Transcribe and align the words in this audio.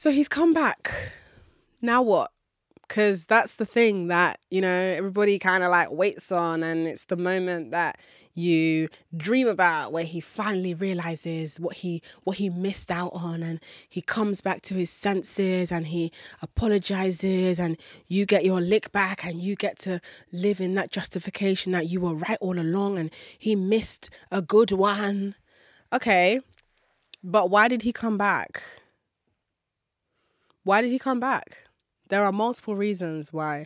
So 0.00 0.12
he's 0.12 0.28
come 0.28 0.54
back. 0.54 0.94
Now 1.82 2.02
what? 2.02 2.30
Because 2.86 3.26
that's 3.26 3.56
the 3.56 3.66
thing 3.66 4.06
that, 4.06 4.38
you 4.48 4.60
know, 4.60 4.68
everybody 4.68 5.40
kind 5.40 5.64
of 5.64 5.72
like 5.72 5.90
waits 5.90 6.30
on. 6.30 6.62
And 6.62 6.86
it's 6.86 7.06
the 7.06 7.16
moment 7.16 7.72
that 7.72 7.98
you 8.32 8.90
dream 9.16 9.48
about 9.48 9.90
where 9.90 10.04
he 10.04 10.20
finally 10.20 10.72
realizes 10.72 11.58
what 11.58 11.78
he 11.78 12.00
what 12.22 12.36
he 12.36 12.48
missed 12.48 12.92
out 12.92 13.10
on 13.12 13.42
and 13.42 13.58
he 13.88 14.00
comes 14.00 14.40
back 14.40 14.62
to 14.62 14.74
his 14.74 14.90
senses 14.90 15.72
and 15.72 15.88
he 15.88 16.12
apologizes 16.40 17.58
and 17.58 17.76
you 18.06 18.24
get 18.24 18.44
your 18.44 18.60
lick 18.60 18.92
back 18.92 19.24
and 19.24 19.40
you 19.42 19.56
get 19.56 19.76
to 19.80 20.00
live 20.30 20.60
in 20.60 20.76
that 20.76 20.92
justification 20.92 21.72
that 21.72 21.88
you 21.88 22.00
were 22.00 22.14
right 22.14 22.38
all 22.40 22.60
along 22.60 22.98
and 22.98 23.10
he 23.36 23.56
missed 23.56 24.10
a 24.30 24.40
good 24.40 24.70
one 24.70 25.34
okay 25.92 26.38
but 27.24 27.50
why 27.50 27.66
did 27.66 27.82
he 27.82 27.92
come 27.92 28.16
back 28.16 28.62
why 30.64 30.80
did 30.82 30.90
he 30.90 30.98
come 30.98 31.20
back 31.20 31.58
there 32.08 32.24
are 32.24 32.32
multiple 32.32 32.74
reasons 32.74 33.32
why 33.32 33.64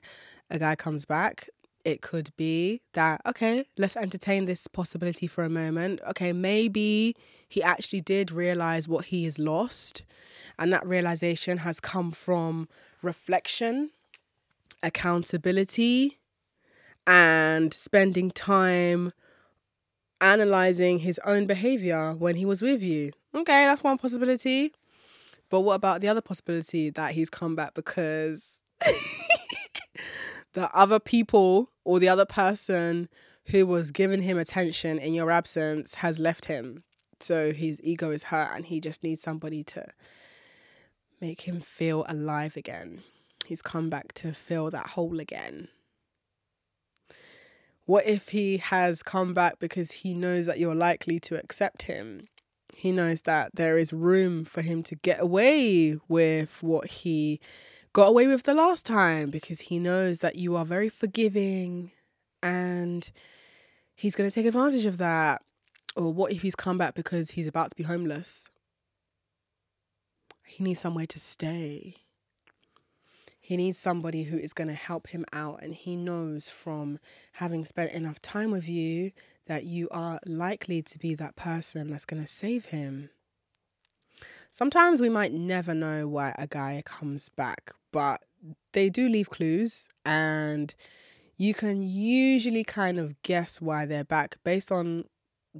a 0.51 0.59
guy 0.59 0.75
comes 0.75 1.05
back 1.05 1.49
it 1.85 2.01
could 2.01 2.31
be 2.37 2.81
that, 2.93 3.21
okay, 3.27 3.67
let's 3.77 3.97
entertain 3.97 4.45
this 4.45 4.67
possibility 4.67 5.27
for 5.27 5.45
a 5.45 5.51
moment. 5.51 6.01
Okay, 6.11 6.33
maybe 6.33 7.17
he 7.49 7.63
actually 7.63 8.01
did 8.01 8.31
realize 8.31 8.89
what 8.89 9.07
he 9.07 9.25
has 9.25 9.39
lost. 9.39 10.05
And 10.59 10.73
that 10.73 10.87
realization 10.87 11.59
has 11.59 11.81
come 11.81 12.13
from 12.13 12.69
reflection, 13.03 13.91
accountability, 14.83 16.19
and 17.07 17.75
spending 17.75 18.31
time 18.31 19.13
analyzing 20.21 21.01
his 21.01 21.19
own 21.25 21.47
behavior 21.47 22.13
when 22.13 22.37
he 22.37 22.45
was 22.45 22.63
with 22.63 22.83
you. 22.83 23.11
Okay, 23.35 23.65
that's 23.65 23.83
one 23.83 23.99
possibility. 23.99 24.73
But 25.53 25.61
what 25.61 25.75
about 25.75 26.01
the 26.01 26.09
other 26.09 26.23
possibility 26.23 26.89
that 26.89 27.13
he's 27.13 27.29
come 27.29 27.55
back 27.55 27.75
because 27.75 28.63
the 30.55 30.75
other 30.75 30.99
people 30.99 31.69
or 31.85 32.01
the 32.01 32.09
other 32.09 32.25
person 32.25 33.11
who 33.49 33.67
was 33.67 33.91
giving 33.91 34.23
him 34.23 34.39
attention 34.39 34.99
in 34.99 35.13
your 35.13 35.31
absence 35.31 35.97
has 35.97 36.19
left 36.19 36.47
him. 36.47 36.85
So 37.21 37.53
his 37.53 37.83
ego 37.85 38.11
is 38.13 38.23
hurt 38.23 38.49
and 38.55 38.65
he 38.65 38.81
just 38.81 39.05
needs 39.05 39.21
somebody 39.21 39.63
to 39.65 39.89
make 41.21 41.43
him 41.43 41.61
feel 41.61 42.07
alive 42.09 42.57
again. 42.57 43.03
He's 43.45 43.61
come 43.61 43.91
back 43.91 44.15
to 44.15 44.33
fill 44.33 44.71
that 44.71 44.87
hole 44.87 45.21
again. 45.21 45.69
What 47.85 48.07
if 48.07 48.31
he 48.31 48.57
has 48.57 49.03
come 49.03 49.35
back 49.35 49.59
because 49.59 49.93
he 49.93 50.15
knows 50.15 50.47
that 50.47 50.59
you're 50.59 50.75
likely 50.75 51.21
to 51.21 51.39
accept 51.39 51.83
him? 51.83 52.29
He 52.75 52.93
knows 52.93 53.23
that 53.23 53.55
there 53.55 53.79
is 53.79 53.93
room 53.93 54.45
for 54.45 54.63
him 54.63 54.83
to 54.85 54.95
get 54.95 55.21
away 55.21 55.99
with 56.09 56.63
what 56.63 56.87
he 56.89 57.41
got 57.93 58.09
away 58.09 58.27
with 58.27 58.45
the 58.45 58.55
last 58.55 58.87
time 58.87 59.31
because 59.31 59.61
he 59.61 59.79
knows 59.79 60.21
that 60.21 60.37
you 60.37 60.57
are 60.57 60.65
very 60.65 60.89
forgiving 60.89 61.93
and 62.43 63.11
he's 63.95 64.17
going 64.17 64.29
to 64.29 64.35
take 64.35 64.47
advantage 64.47 64.87
of 64.87 64.99
that. 64.99 65.43
Or 65.95 66.13
what 66.13 66.33
if 66.33 66.41
he's 66.41 66.55
come 66.55 66.79
back 66.79 66.95
because 66.95 67.33
he's 67.33 67.47
about 67.47 67.71
to 67.71 67.77
be 67.77 67.83
homeless? 67.83 68.49
He 70.47 70.65
needs 70.65 70.81
somewhere 70.81 71.07
to 71.07 71.21
stay. 71.21 71.97
He 73.41 73.57
needs 73.57 73.77
somebody 73.77 74.23
who 74.23 74.39
is 74.39 74.53
going 74.53 74.69
to 74.69 74.75
help 74.75 75.09
him 75.09 75.27
out. 75.33 75.61
And 75.63 75.75
he 75.75 75.97
knows 75.97 76.49
from 76.49 76.99
having 77.33 77.65
spent 77.65 77.93
enough 77.93 78.23
time 78.23 78.51
with 78.51 78.69
you 78.69 79.13
that 79.47 79.65
you 79.65 79.89
are 79.91 80.21
likely 80.27 80.83
to 80.83 80.99
be 80.99 81.15
that 81.15 81.37
person 81.37 81.91
that's 81.91 82.05
going 82.05 82.23
to 82.23 82.29
save 82.29 82.67
him. 82.67 83.11
Sometimes 84.51 85.01
we 85.01 85.09
might 85.09 85.33
never 85.33 85.75
know 85.75 86.07
why 86.07 86.35
a 86.39 86.47
guy 86.47 86.83
comes 86.85 87.29
back, 87.31 87.73
but 87.91 88.23
they 88.73 88.91
do 88.91 89.09
leave 89.09 89.31
clues 89.31 89.89
and 90.05 90.75
you 91.37 91.55
can 91.55 91.83
usually 91.83 92.65
kind 92.65 92.99
of 92.99 93.21
guess 93.23 93.61
why 93.61 93.87
they're 93.87 94.05
back 94.05 94.37
based 94.45 94.71
on 94.71 95.05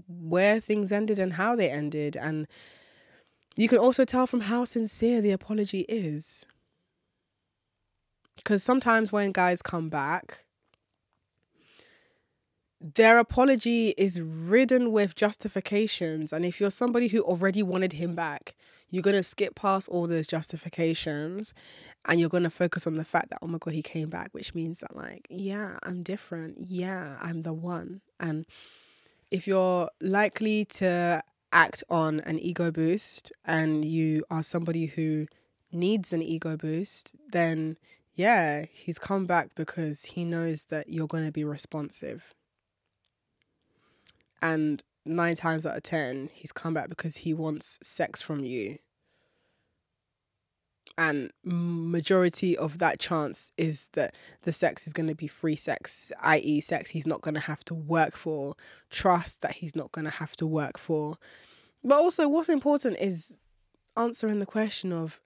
where 0.09 0.61
things 0.61 0.93
ended 0.93 1.19
and 1.19 1.35
how 1.35 1.57
they 1.57 1.71
ended 1.71 2.17
and 2.17 2.47
you 3.57 3.69
can 3.69 3.79
also 3.79 4.05
tell 4.05 4.27
from 4.27 4.43
how 4.43 4.65
sincere 4.65 5.21
the 5.21 5.31
apology 5.31 5.81
is 5.89 6.47
because 8.37 8.63
sometimes 8.63 9.13
when 9.13 9.33
guys 9.33 9.61
come 9.61 9.89
back 9.89 10.45
their 12.83 13.19
apology 13.19 13.91
is 13.97 14.21
ridden 14.21 14.91
with 14.93 15.15
justifications. 15.15 16.33
And 16.33 16.45
if 16.45 16.61
you're 16.61 16.71
somebody 16.71 17.09
who 17.09 17.23
already 17.23 17.63
wanted 17.63 17.95
him 17.95 18.15
back, 18.15 18.55
you're 18.91 19.03
going 19.03 19.17
to 19.17 19.23
skip 19.23 19.55
past 19.55 19.89
all 19.89 20.07
those 20.07 20.27
justifications 20.27 21.55
and 22.05 22.19
you're 22.19 22.29
going 22.29 22.43
to 22.43 22.51
focus 22.51 22.87
on 22.87 22.97
the 22.97 23.05
fact 23.05 23.31
that, 23.31 23.39
oh 23.41 23.47
my 23.47 23.59
God, 23.59 23.73
he 23.73 23.83
came 23.83 24.11
back, 24.11 24.31
which 24.33 24.55
means 24.55 24.81
that, 24.81 24.97
like, 24.97 25.27
yeah, 25.31 25.79
I'm 25.85 26.03
different. 26.03 26.59
Yeah, 26.67 27.17
I'm 27.21 27.43
the 27.43 27.53
one. 27.53 28.01
And 28.19 28.45
if 29.31 29.47
you're 29.47 29.89
likely 30.01 30.65
to 30.65 31.23
act 31.53 31.85
on 31.89 32.21
an 32.21 32.39
ego 32.39 32.71
boost 32.71 33.33
and 33.45 33.85
you 33.85 34.25
are 34.31 34.43
somebody 34.43 34.87
who 34.87 35.27
needs 35.71 36.13
an 36.13 36.23
ego 36.23 36.57
boost, 36.57 37.13
then 37.31 37.77
yeah, 38.15 38.67
he's 38.71 38.99
come 38.99 39.27
back 39.27 39.55
because 39.55 40.05
he 40.05 40.25
knows 40.25 40.65
that 40.65 40.89
you're 40.89 41.07
going 41.07 41.25
to 41.25 41.33
be 41.33 41.45
responsive. 41.45 42.35
And 44.43 44.83
nine 45.07 45.37
times 45.37 45.65
out 45.65 45.77
of 45.77 45.83
ten, 45.83 46.29
he's 46.35 46.53
come 46.53 46.75
back 46.75 46.89
because 46.89 47.19
he 47.19 47.33
wants 47.33 47.79
sex 47.83 48.21
from 48.21 48.45
you. 48.45 48.79
And 50.99 51.31
majority 51.43 52.57
of 52.57 52.79
that 52.79 52.99
chance 52.99 53.51
is 53.57 53.89
that 53.95 54.15
the 54.43 54.53
sex 54.53 54.87
is 54.87 54.93
going 54.93 55.09
to 55.09 55.15
be 55.15 55.27
free 55.27 55.57
sex, 55.57 56.13
i.e., 56.21 56.61
sex 56.61 56.91
he's 56.91 57.07
not 57.07 57.23
going 57.23 57.35
to 57.35 57.41
have 57.41 57.65
to 57.67 57.75
work 57.75 58.15
for, 58.15 58.57
trust 58.91 59.41
that 59.41 59.53
he's 59.53 59.75
not 59.75 59.91
going 59.93 60.05
to 60.05 60.11
have 60.11 60.37
to 60.37 60.47
work 60.47 60.77
for. 60.77 61.17
But 61.83 61.99
also, 61.99 62.29
what's 62.29 62.51
important 62.51 62.99
is 62.99 63.39
answering 63.97 64.39
the 64.39 64.47
question 64.47 64.93
of 64.93 65.21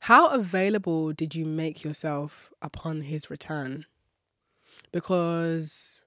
how 0.00 0.28
available 0.28 1.12
did 1.12 1.34
you 1.34 1.44
make 1.44 1.84
yourself 1.84 2.52
upon 2.60 3.02
his 3.02 3.28
return? 3.28 3.86
Because 4.92 6.01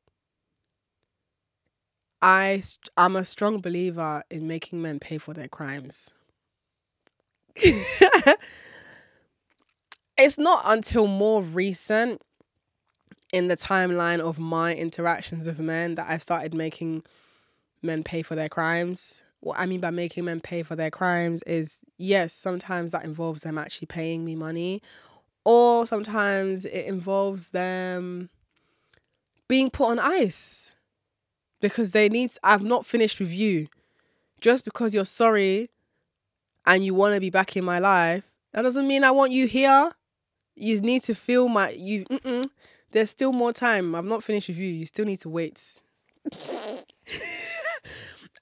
I 2.21 2.63
I'm 2.97 3.15
a 3.15 3.25
strong 3.25 3.59
believer 3.59 4.23
in 4.29 4.47
making 4.47 4.81
men 4.81 4.99
pay 4.99 5.17
for 5.17 5.33
their 5.33 5.47
crimes. 5.47 6.13
it's 10.17 10.37
not 10.37 10.63
until 10.65 11.07
more 11.07 11.41
recent 11.41 12.21
in 13.31 13.47
the 13.47 13.55
timeline 13.57 14.19
of 14.19 14.39
my 14.39 14.75
interactions 14.75 15.47
with 15.47 15.59
men 15.59 15.95
that 15.95 16.09
I 16.09 16.17
started 16.17 16.53
making 16.53 17.03
men 17.81 18.03
pay 18.03 18.21
for 18.21 18.35
their 18.35 18.49
crimes. 18.49 19.23
What 19.39 19.59
I 19.59 19.65
mean 19.65 19.79
by 19.79 19.91
making 19.91 20.25
men 20.25 20.41
pay 20.41 20.63
for 20.63 20.75
their 20.75 20.91
crimes 20.91 21.41
is 21.43 21.81
yes, 21.97 22.33
sometimes 22.33 22.91
that 22.91 23.05
involves 23.05 23.41
them 23.41 23.57
actually 23.57 23.87
paying 23.87 24.25
me 24.25 24.35
money, 24.35 24.81
or 25.43 25.85
sometimes 25.85 26.65
it 26.65 26.85
involves 26.85 27.49
them 27.49 28.29
being 29.47 29.69
put 29.69 29.89
on 29.89 29.99
ice 29.99 30.74
because 31.69 31.91
they 31.91 32.09
need 32.09 32.31
I've 32.43 32.63
not 32.63 32.85
finished 32.85 33.19
with 33.19 33.31
you. 33.31 33.67
Just 34.39 34.65
because 34.65 34.93
you're 34.93 35.05
sorry 35.05 35.69
and 36.65 36.85
you 36.85 36.93
want 36.93 37.15
to 37.15 37.21
be 37.21 37.31
back 37.31 37.57
in 37.57 37.65
my 37.65 37.79
life, 37.79 38.25
that 38.53 38.61
doesn't 38.61 38.87
mean 38.87 39.03
I 39.03 39.11
want 39.11 39.31
you 39.31 39.47
here. 39.47 39.91
You 40.55 40.79
need 40.81 41.01
to 41.03 41.15
feel 41.15 41.47
my 41.47 41.71
you 41.71 42.05
mm-mm. 42.05 42.45
there's 42.91 43.09
still 43.09 43.31
more 43.31 43.51
time. 43.51 43.95
I'm 43.95 44.07
not 44.07 44.23
finished 44.23 44.47
with 44.47 44.57
you. 44.57 44.67
You 44.67 44.85
still 44.85 45.05
need 45.05 45.21
to 45.21 45.29
wait. 45.29 45.81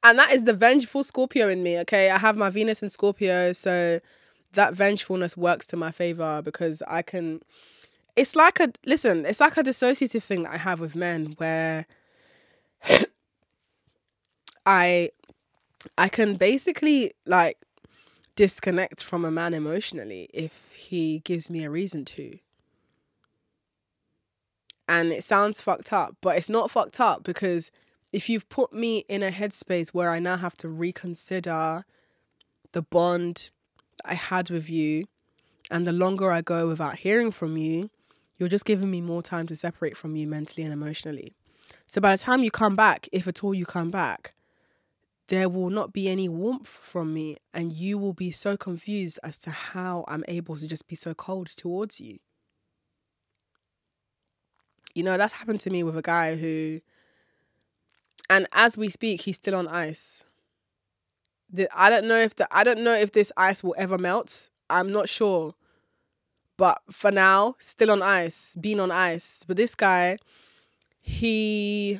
and 0.04 0.20
that 0.20 0.32
is 0.32 0.44
the 0.44 0.54
vengeful 0.54 1.04
Scorpio 1.04 1.48
in 1.48 1.64
me, 1.64 1.80
okay? 1.80 2.10
I 2.10 2.18
have 2.18 2.36
my 2.36 2.50
Venus 2.50 2.84
in 2.84 2.90
Scorpio, 2.90 3.54
so 3.54 4.00
that 4.54 4.74
vengefulness 4.74 5.38
works 5.38 5.66
to 5.68 5.78
my 5.78 5.92
favor 5.92 6.42
because 6.44 6.84
I 6.88 7.02
can 7.02 7.42
it's 8.16 8.36
like 8.36 8.60
a 8.60 8.72
listen, 8.86 9.26
it's 9.26 9.40
like 9.40 9.58
a 9.58 9.64
dissociative 9.64 10.24
thing 10.24 10.44
that 10.44 10.54
I 10.54 10.58
have 10.58 10.80
with 10.82 10.96
men 10.96 11.34
where 11.38 11.88
I 14.66 15.10
I 15.98 16.10
can 16.10 16.36
basically 16.36 17.14
like 17.26 17.58
disconnect 18.36 19.04
from 19.04 19.26
a 19.26 19.32
man 19.32 19.54
emotionally 19.54 20.30
if 20.34 20.72
he 20.74 21.20
gives 21.20 21.50
me 21.50 21.64
a 21.64 21.70
reason 21.70 22.06
to. 22.06 22.40
And 24.88 25.12
it 25.12 25.24
sounds 25.24 25.62
fucked 25.62 25.94
up, 25.94 26.18
but 26.22 26.38
it's 26.38 26.50
not 26.50 26.72
fucked 26.72 27.00
up 27.00 27.24
because 27.24 27.72
if 28.12 28.30
you've 28.30 28.48
put 28.50 28.74
me 28.74 29.06
in 29.10 29.24
a 29.24 29.32
headspace 29.32 29.90
where 29.90 30.10
I 30.10 30.20
now 30.20 30.38
have 30.38 30.56
to 30.58 30.68
reconsider 30.68 31.86
the 32.74 32.82
bond 32.82 33.52
I 34.04 34.16
had 34.16 34.50
with 34.50 34.70
you, 34.70 35.06
and 35.72 35.88
the 35.88 35.94
longer 35.94 36.32
I 36.32 36.42
go 36.42 36.68
without 36.68 36.98
hearing 36.98 37.32
from 37.32 37.58
you, 37.58 37.90
you're 38.38 38.50
just 38.50 38.66
giving 38.66 38.92
me 38.92 39.02
more 39.02 39.24
time 39.24 39.48
to 39.48 39.56
separate 39.56 39.96
from 39.96 40.16
you 40.16 40.28
mentally 40.28 40.64
and 40.64 40.74
emotionally. 40.74 41.34
So 41.88 42.02
by 42.02 42.12
the 42.12 42.22
time 42.22 42.44
you 42.44 42.52
come 42.52 42.76
back, 42.76 43.08
if 43.12 43.28
at 43.28 43.44
all 43.44 43.54
you 43.54 43.66
come 43.66 43.90
back, 43.90 44.34
there 45.28 45.48
will 45.48 45.70
not 45.70 45.94
be 45.94 46.10
any 46.10 46.28
warmth 46.28 46.68
from 46.68 47.14
me, 47.14 47.38
and 47.54 47.72
you 47.72 47.98
will 47.98 48.14
be 48.14 48.32
so 48.32 48.58
confused 48.58 49.20
as 49.24 49.38
to 49.40 49.52
how 49.52 50.04
I'm 50.08 50.24
able 50.28 50.58
to 50.58 50.68
just 50.68 50.88
be 50.88 50.96
so 50.96 51.14
cold 51.14 51.48
towards 51.48 52.02
you. 52.02 52.20
You 54.94 55.04
know, 55.04 55.18
that's 55.18 55.34
happened 55.34 55.60
to 55.62 55.70
me 55.70 55.82
with 55.84 55.98
a 55.98 56.02
guy 56.02 56.36
who, 56.36 56.82
and 58.30 58.48
as 58.52 58.78
we 58.78 58.90
speak, 58.90 59.22
he's 59.22 59.38
still 59.38 59.56
on 59.56 59.68
ice. 59.68 60.26
I 61.76 61.90
don't 61.90 62.08
know 62.08 62.18
if 62.18 62.36
the 62.36 62.48
I 62.52 62.64
don't 62.64 62.80
know 62.84 62.94
if 62.96 63.12
this 63.12 63.32
ice 63.38 63.64
will 63.64 63.76
ever 63.78 63.98
melt. 63.98 64.50
I'm 64.70 64.92
not 64.92 65.08
sure. 65.10 65.54
But 66.58 66.82
for 66.92 67.12
now, 67.12 67.56
still 67.60 67.92
on 67.92 68.02
ice, 68.02 68.56
being 68.60 68.80
on 68.80 68.92
ice. 68.92 69.44
But 69.48 69.58
this 69.58 69.76
guy, 69.76 70.18
he 71.00 72.00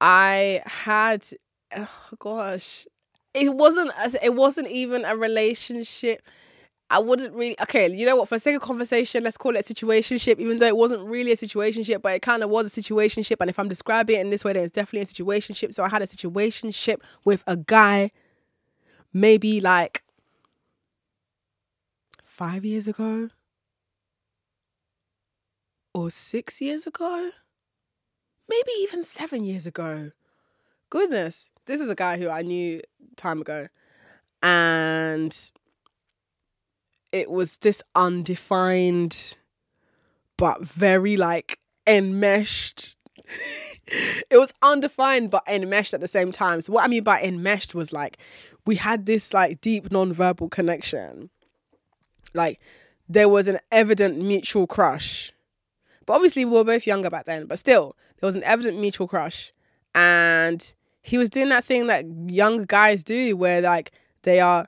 I 0.00 0.62
had 0.66 1.28
oh 1.76 1.88
gosh. 2.18 2.86
It 3.34 3.54
wasn't 3.54 3.92
it 4.22 4.34
wasn't 4.34 4.68
even 4.68 5.04
a 5.04 5.16
relationship. 5.16 6.22
I 6.90 7.00
wouldn't 7.00 7.34
really 7.34 7.56
okay, 7.62 7.88
you 7.94 8.06
know 8.06 8.16
what, 8.16 8.28
for 8.28 8.36
the 8.36 8.40
sake 8.40 8.56
of 8.56 8.62
conversation, 8.62 9.24
let's 9.24 9.36
call 9.38 9.56
it 9.56 9.70
a 9.70 9.74
situationship, 9.74 10.40
even 10.40 10.58
though 10.58 10.66
it 10.66 10.76
wasn't 10.76 11.04
really 11.06 11.32
a 11.32 11.36
situationship, 11.36 12.02
but 12.02 12.14
it 12.14 12.22
kind 12.22 12.42
of 12.42 12.50
was 12.50 12.76
a 12.76 12.82
situationship. 12.82 13.36
And 13.40 13.50
if 13.50 13.58
I'm 13.58 13.68
describing 13.68 14.18
it 14.18 14.20
in 14.22 14.30
this 14.30 14.44
way, 14.44 14.54
then 14.54 14.64
it's 14.64 14.72
definitely 14.72 15.02
a 15.02 15.06
situationship. 15.06 15.74
So 15.74 15.84
I 15.84 15.90
had 15.90 16.02
a 16.02 16.06
situationship 16.06 17.00
with 17.24 17.44
a 17.46 17.56
guy 17.56 18.10
maybe 19.12 19.60
like 19.60 20.02
five 22.22 22.64
years 22.64 22.86
ago 22.86 23.30
or 25.94 26.10
six 26.10 26.60
years 26.60 26.86
ago, 26.86 27.30
maybe 28.48 28.70
even 28.80 29.02
seven 29.02 29.44
years 29.44 29.66
ago. 29.66 30.12
Goodness, 30.90 31.50
this 31.66 31.80
is 31.80 31.90
a 31.90 31.94
guy 31.94 32.18
who 32.18 32.28
I 32.28 32.42
knew 32.42 32.80
time 33.16 33.40
ago. 33.40 33.68
And 34.42 35.36
it 37.12 37.30
was 37.30 37.58
this 37.58 37.82
undefined 37.94 39.36
but 40.36 40.62
very 40.62 41.16
like 41.16 41.58
enmeshed 41.86 42.96
it 44.30 44.36
was 44.38 44.52
undefined 44.62 45.30
but 45.30 45.42
enmeshed 45.48 45.94
at 45.94 46.00
the 46.00 46.08
same 46.08 46.32
time 46.32 46.60
so 46.60 46.72
what 46.72 46.84
i 46.84 46.88
mean 46.88 47.02
by 47.02 47.20
enmeshed 47.20 47.74
was 47.74 47.92
like 47.92 48.18
we 48.66 48.76
had 48.76 49.06
this 49.06 49.32
like 49.34 49.60
deep 49.60 49.90
non-verbal 49.90 50.48
connection 50.48 51.30
like 52.34 52.60
there 53.08 53.28
was 53.28 53.48
an 53.48 53.58
evident 53.72 54.18
mutual 54.18 54.66
crush 54.66 55.32
but 56.06 56.14
obviously 56.14 56.44
we 56.44 56.52
were 56.52 56.64
both 56.64 56.86
younger 56.86 57.10
back 57.10 57.26
then 57.26 57.46
but 57.46 57.58
still 57.58 57.96
there 58.20 58.26
was 58.26 58.34
an 58.34 58.44
evident 58.44 58.78
mutual 58.78 59.08
crush 59.08 59.52
and 59.94 60.74
he 61.02 61.18
was 61.18 61.30
doing 61.30 61.48
that 61.48 61.64
thing 61.64 61.86
that 61.86 62.04
young 62.26 62.64
guys 62.64 63.02
do 63.02 63.36
where 63.36 63.60
like 63.60 63.92
they 64.22 64.40
are 64.40 64.66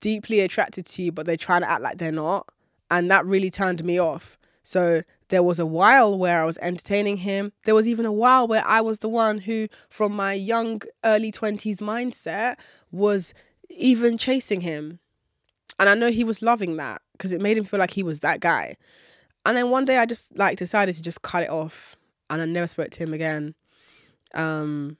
deeply 0.00 0.40
attracted 0.40 0.86
to 0.86 1.02
you, 1.02 1.12
but 1.12 1.26
they're 1.26 1.36
trying 1.36 1.62
to 1.62 1.70
act 1.70 1.82
like 1.82 1.98
they're 1.98 2.12
not. 2.12 2.48
And 2.90 3.10
that 3.10 3.24
really 3.24 3.50
turned 3.50 3.84
me 3.84 3.98
off. 3.98 4.36
So 4.62 5.02
there 5.28 5.42
was 5.42 5.58
a 5.58 5.66
while 5.66 6.18
where 6.18 6.42
I 6.42 6.44
was 6.44 6.58
entertaining 6.58 7.18
him. 7.18 7.52
There 7.64 7.74
was 7.74 7.88
even 7.88 8.04
a 8.04 8.12
while 8.12 8.46
where 8.48 8.66
I 8.66 8.80
was 8.80 8.98
the 8.98 9.08
one 9.08 9.38
who, 9.38 9.68
from 9.88 10.12
my 10.12 10.32
young, 10.32 10.82
early 11.04 11.30
20s 11.30 11.78
mindset, 11.78 12.58
was 12.90 13.32
even 13.68 14.18
chasing 14.18 14.60
him. 14.60 14.98
And 15.78 15.88
I 15.88 15.94
know 15.94 16.10
he 16.10 16.24
was 16.24 16.42
loving 16.42 16.76
that 16.76 17.00
because 17.12 17.32
it 17.32 17.40
made 17.40 17.56
him 17.56 17.64
feel 17.64 17.78
like 17.78 17.92
he 17.92 18.02
was 18.02 18.20
that 18.20 18.40
guy. 18.40 18.76
And 19.46 19.56
then 19.56 19.70
one 19.70 19.84
day 19.84 19.98
I 19.98 20.06
just 20.06 20.36
like 20.36 20.58
decided 20.58 20.94
to 20.96 21.02
just 21.02 21.22
cut 21.22 21.42
it 21.42 21.50
off 21.50 21.96
and 22.30 22.40
I 22.40 22.46
never 22.46 22.66
spoke 22.66 22.90
to 22.90 23.02
him 23.02 23.12
again. 23.12 23.54
Um, 24.34 24.96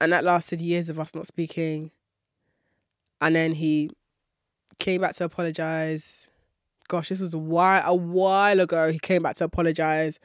and 0.00 0.12
that 0.12 0.22
lasted 0.22 0.60
years 0.60 0.88
of 0.88 1.00
us 1.00 1.14
not 1.14 1.26
speaking 1.26 1.90
and 3.20 3.34
then 3.34 3.52
he 3.52 3.90
came 4.78 5.00
back 5.00 5.14
to 5.16 5.24
apologize. 5.24 6.28
Gosh, 6.88 7.08
this 7.08 7.20
was 7.20 7.34
a 7.34 7.38
while 7.38 7.82
a 7.84 7.94
while 7.94 8.60
ago. 8.60 8.92
He 8.92 8.98
came 8.98 9.22
back 9.22 9.36
to 9.36 9.44
apologize. 9.44 10.18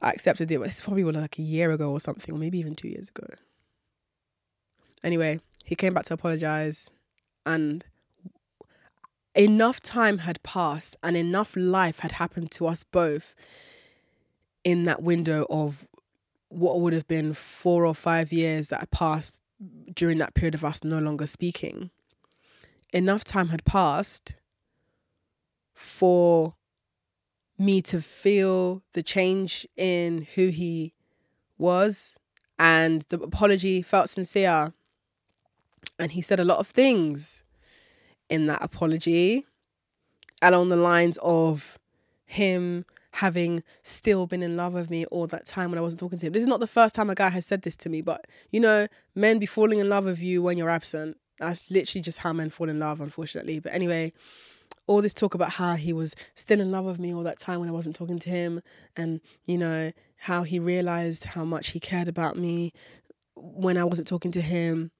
I 0.00 0.10
accepted 0.10 0.50
it. 0.50 0.60
It's 0.60 0.80
probably 0.80 1.04
like 1.04 1.38
a 1.38 1.42
year 1.42 1.72
ago 1.72 1.90
or 1.90 2.00
something, 2.00 2.34
or 2.34 2.38
maybe 2.38 2.58
even 2.58 2.74
two 2.74 2.88
years 2.88 3.08
ago. 3.08 3.26
Anyway, 5.02 5.40
he 5.64 5.74
came 5.74 5.92
back 5.92 6.04
to 6.04 6.14
apologize, 6.14 6.90
and 7.44 7.84
enough 9.34 9.80
time 9.80 10.18
had 10.18 10.42
passed, 10.42 10.96
and 11.02 11.16
enough 11.16 11.54
life 11.56 12.00
had 12.00 12.12
happened 12.12 12.50
to 12.52 12.66
us 12.66 12.84
both 12.84 13.34
in 14.64 14.84
that 14.84 15.02
window 15.02 15.46
of 15.48 15.86
what 16.48 16.80
would 16.80 16.92
have 16.92 17.06
been 17.08 17.34
four 17.34 17.84
or 17.84 17.94
five 17.94 18.32
years 18.32 18.68
that 18.68 18.80
had 18.80 18.90
passed 18.90 19.32
during 19.94 20.18
that 20.18 20.34
period 20.34 20.54
of 20.54 20.64
us 20.64 20.84
no 20.84 20.98
longer 20.98 21.26
speaking, 21.26 21.90
enough 22.92 23.24
time 23.24 23.48
had 23.48 23.64
passed 23.64 24.34
for 25.74 26.54
me 27.58 27.82
to 27.82 28.00
feel 28.00 28.82
the 28.92 29.02
change 29.02 29.66
in 29.76 30.26
who 30.34 30.48
he 30.48 30.94
was 31.58 32.18
and 32.58 33.02
the 33.08 33.20
apology 33.20 33.82
felt 33.82 34.08
sincere. 34.08 34.72
And 35.98 36.12
he 36.12 36.22
said 36.22 36.40
a 36.40 36.44
lot 36.44 36.58
of 36.58 36.68
things 36.68 37.44
in 38.28 38.46
that 38.46 38.62
apology 38.62 39.46
along 40.40 40.68
the 40.68 40.76
lines 40.76 41.18
of 41.22 41.78
him 42.26 42.84
having 43.18 43.64
still 43.82 44.28
been 44.28 44.44
in 44.44 44.56
love 44.56 44.74
with 44.74 44.90
me 44.90 45.04
all 45.06 45.26
that 45.26 45.44
time 45.44 45.70
when 45.70 45.78
I 45.78 45.82
wasn't 45.82 45.98
talking 45.98 46.20
to 46.20 46.26
him. 46.26 46.32
This 46.32 46.42
is 46.42 46.48
not 46.48 46.60
the 46.60 46.68
first 46.68 46.94
time 46.94 47.10
a 47.10 47.16
guy 47.16 47.30
has 47.30 47.44
said 47.44 47.62
this 47.62 47.74
to 47.78 47.88
me, 47.88 48.00
but 48.00 48.26
you 48.50 48.60
know, 48.60 48.86
men 49.16 49.40
be 49.40 49.46
falling 49.46 49.80
in 49.80 49.88
love 49.88 50.04
with 50.04 50.22
you 50.22 50.40
when 50.40 50.56
you're 50.56 50.70
absent. 50.70 51.16
That's 51.40 51.68
literally 51.68 52.00
just 52.00 52.18
how 52.18 52.32
men 52.32 52.48
fall 52.48 52.68
in 52.68 52.78
love, 52.78 53.00
unfortunately. 53.00 53.58
But 53.58 53.74
anyway, 53.74 54.12
all 54.86 55.02
this 55.02 55.14
talk 55.14 55.34
about 55.34 55.50
how 55.50 55.74
he 55.74 55.92
was 55.92 56.14
still 56.36 56.60
in 56.60 56.70
love 56.70 56.84
with 56.84 57.00
me 57.00 57.12
all 57.12 57.24
that 57.24 57.40
time 57.40 57.58
when 57.58 57.68
I 57.68 57.72
wasn't 57.72 57.96
talking 57.96 58.20
to 58.20 58.30
him, 58.30 58.62
and 58.96 59.20
you 59.46 59.58
know, 59.58 59.90
how 60.18 60.44
he 60.44 60.60
realized 60.60 61.24
how 61.24 61.44
much 61.44 61.70
he 61.70 61.80
cared 61.80 62.06
about 62.06 62.36
me 62.36 62.72
when 63.34 63.76
I 63.76 63.82
wasn't 63.82 64.06
talking 64.06 64.30
to 64.30 64.40
him. 64.40 64.92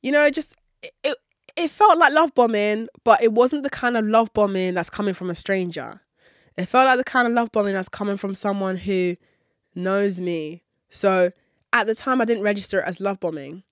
You 0.00 0.12
know, 0.12 0.30
just 0.30 0.54
it, 1.02 1.16
it 1.56 1.70
felt 1.72 1.98
like 1.98 2.12
love 2.12 2.36
bombing, 2.36 2.88
but 3.02 3.20
it 3.20 3.32
wasn't 3.32 3.64
the 3.64 3.70
kind 3.70 3.96
of 3.96 4.06
love 4.06 4.32
bombing 4.32 4.74
that's 4.74 4.90
coming 4.90 5.14
from 5.14 5.28
a 5.28 5.34
stranger. 5.34 6.00
It 6.56 6.66
felt 6.66 6.86
like 6.86 6.98
the 6.98 7.04
kind 7.04 7.26
of 7.26 7.34
love 7.34 7.52
bombing 7.52 7.74
that's 7.74 7.88
coming 7.88 8.16
from 8.16 8.34
someone 8.34 8.76
who 8.76 9.16
knows 9.74 10.18
me. 10.18 10.62
So 10.88 11.32
at 11.72 11.86
the 11.86 11.94
time, 11.94 12.20
I 12.20 12.24
didn't 12.24 12.44
register 12.44 12.80
it 12.80 12.86
as 12.86 13.00
love 13.00 13.20
bombing. 13.20 13.62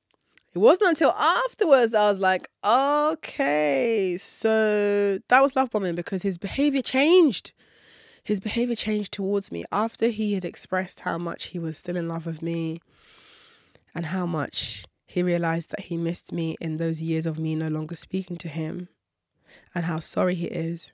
It 0.54 0.58
wasn't 0.58 0.90
until 0.90 1.10
afterwards 1.10 1.92
that 1.92 2.02
I 2.02 2.10
was 2.10 2.20
like, 2.20 2.48
okay, 2.64 4.16
so 4.18 5.18
that 5.28 5.42
was 5.42 5.56
love 5.56 5.70
bombing 5.70 5.94
because 5.94 6.22
his 6.22 6.38
behavior 6.38 6.82
changed. 6.82 7.52
His 8.22 8.38
behavior 8.38 8.76
changed 8.76 9.12
towards 9.12 9.50
me 9.50 9.64
after 9.72 10.08
he 10.08 10.34
had 10.34 10.44
expressed 10.44 11.00
how 11.00 11.18
much 11.18 11.46
he 11.46 11.58
was 11.58 11.76
still 11.76 11.96
in 11.96 12.08
love 12.08 12.26
with 12.26 12.40
me 12.40 12.80
and 13.94 14.06
how 14.06 14.26
much 14.26 14.84
he 15.06 15.22
realized 15.22 15.70
that 15.70 15.80
he 15.80 15.96
missed 15.96 16.32
me 16.32 16.56
in 16.60 16.76
those 16.76 17.02
years 17.02 17.26
of 17.26 17.38
me 17.38 17.54
no 17.54 17.68
longer 17.68 17.96
speaking 17.96 18.36
to 18.36 18.48
him 18.48 18.88
and 19.74 19.86
how 19.86 19.98
sorry 20.00 20.34
he 20.34 20.46
is 20.46 20.92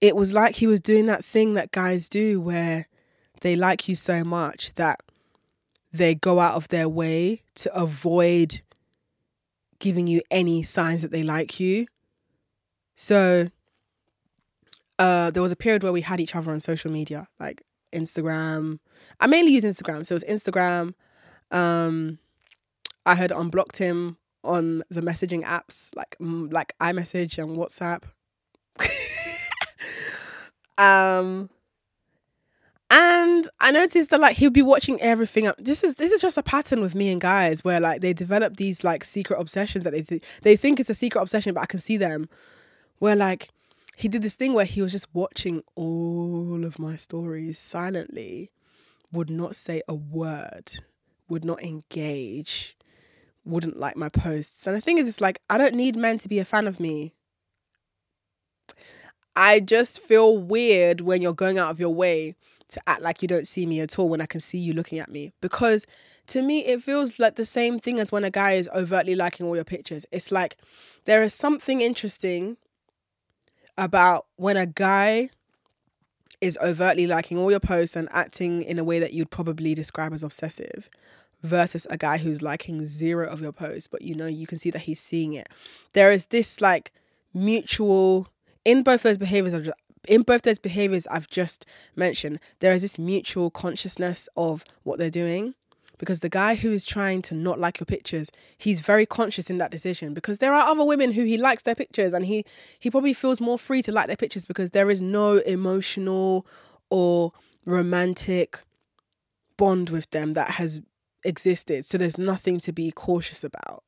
it 0.00 0.16
was 0.16 0.32
like 0.32 0.56
he 0.56 0.66
was 0.66 0.80
doing 0.80 1.06
that 1.06 1.24
thing 1.24 1.54
that 1.54 1.72
guys 1.72 2.08
do 2.08 2.40
where 2.40 2.86
they 3.40 3.56
like 3.56 3.88
you 3.88 3.94
so 3.94 4.24
much 4.24 4.74
that 4.74 5.00
they 5.92 6.14
go 6.14 6.40
out 6.40 6.54
of 6.54 6.68
their 6.68 6.88
way 6.88 7.42
to 7.54 7.74
avoid 7.74 8.60
giving 9.78 10.06
you 10.06 10.22
any 10.30 10.62
signs 10.62 11.02
that 11.02 11.10
they 11.10 11.22
like 11.22 11.58
you. 11.58 11.86
So 12.94 13.48
uh, 14.98 15.30
there 15.30 15.42
was 15.42 15.52
a 15.52 15.56
period 15.56 15.82
where 15.82 15.92
we 15.92 16.00
had 16.00 16.20
each 16.20 16.34
other 16.34 16.50
on 16.50 16.60
social 16.60 16.90
media, 16.90 17.28
like 17.38 17.62
Instagram. 17.92 18.80
I 19.20 19.26
mainly 19.26 19.52
use 19.52 19.64
Instagram, 19.64 20.04
so 20.04 20.14
it 20.14 20.22
was 20.22 20.24
Instagram. 20.24 20.94
Um, 21.50 22.18
I 23.06 23.14
had 23.14 23.30
unblocked 23.32 23.78
him 23.78 24.18
on 24.44 24.82
the 24.90 25.00
messaging 25.00 25.42
apps 25.44 25.94
like 25.96 26.16
like 26.20 26.74
iMessage 26.80 27.38
and 27.38 27.56
WhatsApp. 27.56 28.02
Um, 30.78 31.50
and 32.90 33.48
I 33.60 33.70
noticed 33.70 34.10
that 34.10 34.20
like 34.20 34.36
he'll 34.36 34.50
be 34.50 34.62
watching 34.62 35.00
everything 35.02 35.46
up. 35.46 35.56
This 35.58 35.84
is 35.84 35.96
this 35.96 36.10
is 36.10 36.22
just 36.22 36.38
a 36.38 36.42
pattern 36.42 36.80
with 36.80 36.94
me 36.94 37.10
and 37.10 37.20
guys 37.20 37.62
where 37.62 37.80
like 37.80 38.00
they 38.00 38.14
develop 38.14 38.56
these 38.56 38.82
like 38.82 39.04
secret 39.04 39.38
obsessions 39.38 39.84
that 39.84 39.92
they 39.92 40.02
th- 40.02 40.22
they 40.42 40.56
think 40.56 40.80
it's 40.80 40.88
a 40.88 40.94
secret 40.94 41.20
obsession, 41.20 41.52
but 41.52 41.60
I 41.62 41.66
can 41.66 41.80
see 41.80 41.98
them. 41.98 42.28
Where 42.98 43.14
like 43.14 43.50
he 43.96 44.08
did 44.08 44.22
this 44.22 44.36
thing 44.36 44.54
where 44.54 44.64
he 44.64 44.80
was 44.80 44.92
just 44.92 45.08
watching 45.12 45.62
all 45.74 46.64
of 46.64 46.78
my 46.78 46.96
stories 46.96 47.58
silently, 47.58 48.50
would 49.12 49.28
not 49.28 49.54
say 49.54 49.82
a 49.86 49.94
word, 49.94 50.72
would 51.28 51.44
not 51.44 51.62
engage, 51.62 52.76
wouldn't 53.44 53.76
like 53.78 53.96
my 53.96 54.08
posts. 54.08 54.66
And 54.66 54.74
the 54.76 54.80
thing 54.80 54.96
is, 54.96 55.08
it's 55.08 55.20
like 55.20 55.42
I 55.50 55.58
don't 55.58 55.74
need 55.74 55.94
men 55.94 56.16
to 56.18 56.28
be 56.28 56.38
a 56.38 56.44
fan 56.44 56.66
of 56.66 56.80
me. 56.80 57.12
I 59.38 59.60
just 59.60 60.00
feel 60.00 60.36
weird 60.36 61.00
when 61.00 61.22
you're 61.22 61.32
going 61.32 61.58
out 61.58 61.70
of 61.70 61.78
your 61.78 61.94
way 61.94 62.34
to 62.70 62.82
act 62.88 63.02
like 63.02 63.22
you 63.22 63.28
don't 63.28 63.46
see 63.46 63.66
me 63.66 63.78
at 63.78 63.96
all 63.96 64.08
when 64.08 64.20
I 64.20 64.26
can 64.26 64.40
see 64.40 64.58
you 64.58 64.72
looking 64.72 64.98
at 64.98 65.08
me. 65.08 65.32
Because 65.40 65.86
to 66.26 66.42
me, 66.42 66.64
it 66.64 66.82
feels 66.82 67.20
like 67.20 67.36
the 67.36 67.44
same 67.44 67.78
thing 67.78 68.00
as 68.00 68.10
when 68.10 68.24
a 68.24 68.30
guy 68.30 68.54
is 68.54 68.68
overtly 68.74 69.14
liking 69.14 69.46
all 69.46 69.54
your 69.54 69.64
pictures. 69.64 70.04
It's 70.10 70.32
like 70.32 70.56
there 71.04 71.22
is 71.22 71.32
something 71.34 71.80
interesting 71.80 72.56
about 73.78 74.26
when 74.34 74.56
a 74.56 74.66
guy 74.66 75.30
is 76.40 76.58
overtly 76.60 77.06
liking 77.06 77.38
all 77.38 77.52
your 77.52 77.60
posts 77.60 77.94
and 77.94 78.08
acting 78.10 78.64
in 78.64 78.76
a 78.76 78.84
way 78.84 78.98
that 78.98 79.12
you'd 79.12 79.30
probably 79.30 79.72
describe 79.72 80.12
as 80.12 80.24
obsessive 80.24 80.90
versus 81.44 81.86
a 81.90 81.96
guy 81.96 82.18
who's 82.18 82.42
liking 82.42 82.84
zero 82.86 83.28
of 83.28 83.40
your 83.40 83.52
posts, 83.52 83.86
but 83.86 84.02
you 84.02 84.16
know, 84.16 84.26
you 84.26 84.48
can 84.48 84.58
see 84.58 84.72
that 84.72 84.82
he's 84.82 85.00
seeing 85.00 85.34
it. 85.34 85.48
There 85.92 86.10
is 86.10 86.26
this 86.26 86.60
like 86.60 86.92
mutual 87.32 88.26
in 88.68 88.82
both 88.82 89.02
those 89.02 89.16
behaviors 89.16 89.70
in 90.06 90.22
both 90.22 90.42
those 90.42 90.58
behaviors 90.58 91.06
I've 91.06 91.28
just 91.28 91.64
mentioned, 91.96 92.38
there 92.60 92.72
is 92.72 92.82
this 92.82 92.98
mutual 92.98 93.50
consciousness 93.50 94.28
of 94.36 94.64
what 94.82 94.98
they're 94.98 95.10
doing. 95.10 95.54
Because 95.98 96.20
the 96.20 96.28
guy 96.28 96.54
who 96.54 96.70
is 96.70 96.84
trying 96.84 97.22
to 97.22 97.34
not 97.34 97.58
like 97.58 97.80
your 97.80 97.86
pictures, 97.86 98.30
he's 98.56 98.80
very 98.80 99.04
conscious 99.04 99.50
in 99.50 99.58
that 99.58 99.72
decision. 99.72 100.14
Because 100.14 100.38
there 100.38 100.54
are 100.54 100.68
other 100.68 100.84
women 100.84 101.12
who 101.12 101.24
he 101.24 101.36
likes 101.36 101.62
their 101.62 101.74
pictures 101.74 102.12
and 102.12 102.26
he 102.26 102.44
he 102.78 102.90
probably 102.90 103.14
feels 103.14 103.40
more 103.40 103.58
free 103.58 103.82
to 103.82 103.90
like 103.90 104.06
their 104.06 104.16
pictures 104.16 104.46
because 104.46 104.70
there 104.70 104.90
is 104.90 105.02
no 105.02 105.38
emotional 105.38 106.46
or 106.88 107.32
romantic 107.66 108.60
bond 109.56 109.90
with 109.90 110.08
them 110.10 110.34
that 110.34 110.52
has 110.52 110.80
existed. 111.24 111.84
So 111.84 111.98
there's 111.98 112.18
nothing 112.18 112.60
to 112.60 112.72
be 112.72 112.92
cautious 112.92 113.42
about. 113.42 113.82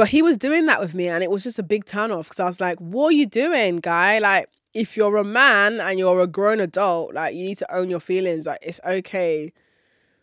But 0.00 0.08
he 0.08 0.22
was 0.22 0.38
doing 0.38 0.64
that 0.64 0.80
with 0.80 0.94
me 0.94 1.08
and 1.08 1.22
it 1.22 1.30
was 1.30 1.42
just 1.42 1.58
a 1.58 1.62
big 1.62 1.84
turn 1.84 2.10
off 2.10 2.30
because 2.30 2.40
I 2.40 2.46
was 2.46 2.58
like, 2.58 2.78
what 2.78 3.08
are 3.08 3.12
you 3.12 3.26
doing, 3.26 3.80
guy? 3.80 4.18
Like, 4.18 4.48
if 4.72 4.96
you're 4.96 5.18
a 5.18 5.24
man 5.24 5.78
and 5.78 5.98
you're 5.98 6.22
a 6.22 6.26
grown 6.26 6.58
adult, 6.58 7.12
like, 7.12 7.34
you 7.34 7.44
need 7.44 7.58
to 7.58 7.70
own 7.70 7.90
your 7.90 8.00
feelings. 8.00 8.46
Like, 8.46 8.60
it's 8.62 8.80
okay 8.82 9.52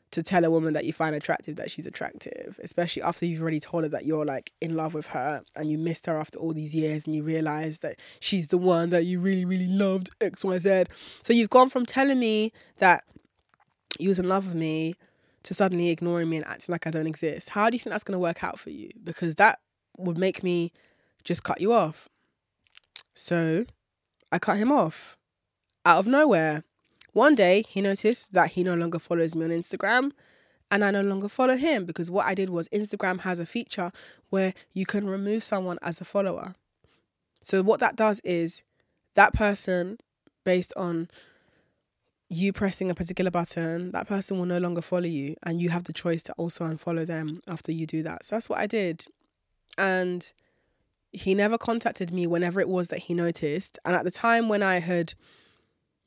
to 0.09 0.23
tell 0.23 0.43
a 0.45 0.49
woman 0.49 0.73
that 0.73 0.85
you 0.85 0.93
find 0.93 1.15
attractive 1.15 1.57
that 1.57 1.69
she's 1.69 1.85
attractive, 1.85 2.59
especially 2.63 3.03
after 3.03 3.27
you've 3.27 3.39
already 3.39 3.59
told 3.59 3.83
her 3.83 3.89
that 3.89 4.03
you're 4.03 4.25
like 4.25 4.51
in 4.61 4.75
love 4.75 4.95
with 4.95 5.05
her 5.09 5.43
and 5.55 5.69
you 5.69 5.77
missed 5.77 6.07
her 6.07 6.17
after 6.17 6.39
all 6.39 6.53
these 6.53 6.73
years 6.73 7.05
and 7.05 7.15
you 7.15 7.21
realize 7.21 7.77
that 7.81 7.99
she's 8.19 8.47
the 8.47 8.57
one 8.57 8.89
that 8.89 9.05
you 9.05 9.19
really, 9.19 9.45
really 9.45 9.67
loved, 9.67 10.09
XYZ. 10.21 10.87
So 11.21 11.33
you've 11.33 11.51
gone 11.51 11.69
from 11.69 11.85
telling 11.85 12.17
me 12.17 12.51
that 12.79 13.03
you 13.99 14.09
was 14.09 14.17
in 14.17 14.27
love 14.27 14.47
with 14.47 14.55
me 14.55 14.95
to 15.43 15.53
suddenly 15.53 15.89
ignoring 15.89 16.31
me 16.31 16.37
and 16.37 16.47
acting 16.47 16.73
like 16.73 16.87
I 16.87 16.89
don't 16.89 17.05
exist. 17.05 17.51
How 17.51 17.69
do 17.69 17.75
you 17.75 17.79
think 17.79 17.91
that's 17.91 18.03
to 18.03 18.17
work 18.17 18.43
out 18.43 18.57
for 18.57 18.71
you? 18.71 18.89
Because 19.03 19.35
that 19.35 19.59
would 19.97 20.17
make 20.17 20.43
me 20.43 20.71
just 21.23 21.43
cut 21.43 21.61
you 21.61 21.73
off. 21.73 22.09
So 23.13 23.65
I 24.31 24.39
cut 24.39 24.57
him 24.57 24.71
off 24.71 25.17
out 25.85 25.99
of 25.99 26.07
nowhere. 26.07 26.63
One 27.13 27.35
day 27.35 27.63
he 27.67 27.81
noticed 27.81 28.33
that 28.33 28.51
he 28.51 28.63
no 28.63 28.75
longer 28.75 28.99
follows 28.99 29.35
me 29.35 29.45
on 29.45 29.51
Instagram 29.51 30.11
and 30.69 30.83
I 30.83 30.91
no 30.91 31.01
longer 31.01 31.29
follow 31.29 31.55
him 31.55 31.85
because 31.85 32.11
what 32.11 32.25
I 32.25 32.35
did 32.35 32.49
was 32.49 32.69
Instagram 32.69 33.21
has 33.21 33.39
a 33.39 33.45
feature 33.45 33.91
where 34.29 34.53
you 34.73 34.85
can 34.85 35.09
remove 35.09 35.43
someone 35.43 35.79
as 35.81 36.01
a 36.01 36.05
follower. 36.05 36.55
So 37.41 37.63
what 37.63 37.79
that 37.79 37.95
does 37.95 38.19
is 38.23 38.63
that 39.15 39.33
person 39.33 39.97
based 40.43 40.73
on 40.75 41.09
you 42.29 42.51
pressing 42.51 42.89
a 42.91 42.95
particular 42.95 43.31
button, 43.31 43.91
that 43.91 44.07
person 44.07 44.37
will 44.37 44.45
no 44.45 44.57
longer 44.57 44.81
follow 44.81 45.05
you, 45.05 45.35
and 45.43 45.61
you 45.61 45.69
have 45.69 45.85
the 45.85 45.93
choice 45.93 46.21
to 46.23 46.33
also 46.33 46.65
unfollow 46.65 47.05
them 47.05 47.41
after 47.47 47.71
you 47.71 47.85
do 47.85 48.03
that. 48.03 48.25
So 48.25 48.35
that's 48.35 48.49
what 48.49 48.59
I 48.59 48.67
did. 48.67 49.05
And 49.77 50.31
he 51.11 51.33
never 51.33 51.57
contacted 51.57 52.11
me 52.11 52.27
whenever 52.27 52.59
it 52.59 52.69
was 52.69 52.89
that 52.89 52.99
he 52.99 53.13
noticed. 53.13 53.79
And 53.85 53.95
at 53.95 54.03
the 54.03 54.11
time 54.11 54.49
when 54.49 54.63
I 54.63 54.79
had 54.79 55.13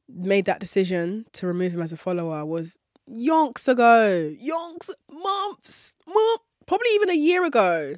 made 0.08 0.44
that 0.46 0.60
decision 0.60 1.26
to 1.32 1.46
remove 1.46 1.72
him 1.72 1.82
as 1.82 1.92
a 1.92 1.96
follower 1.96 2.44
was 2.44 2.78
yonks 3.08 3.68
ago. 3.68 4.34
Yonks, 4.40 4.90
months, 5.10 5.94
month, 6.06 6.40
probably 6.66 6.88
even 6.94 7.10
a 7.10 7.14
year 7.14 7.44
ago. 7.44 7.96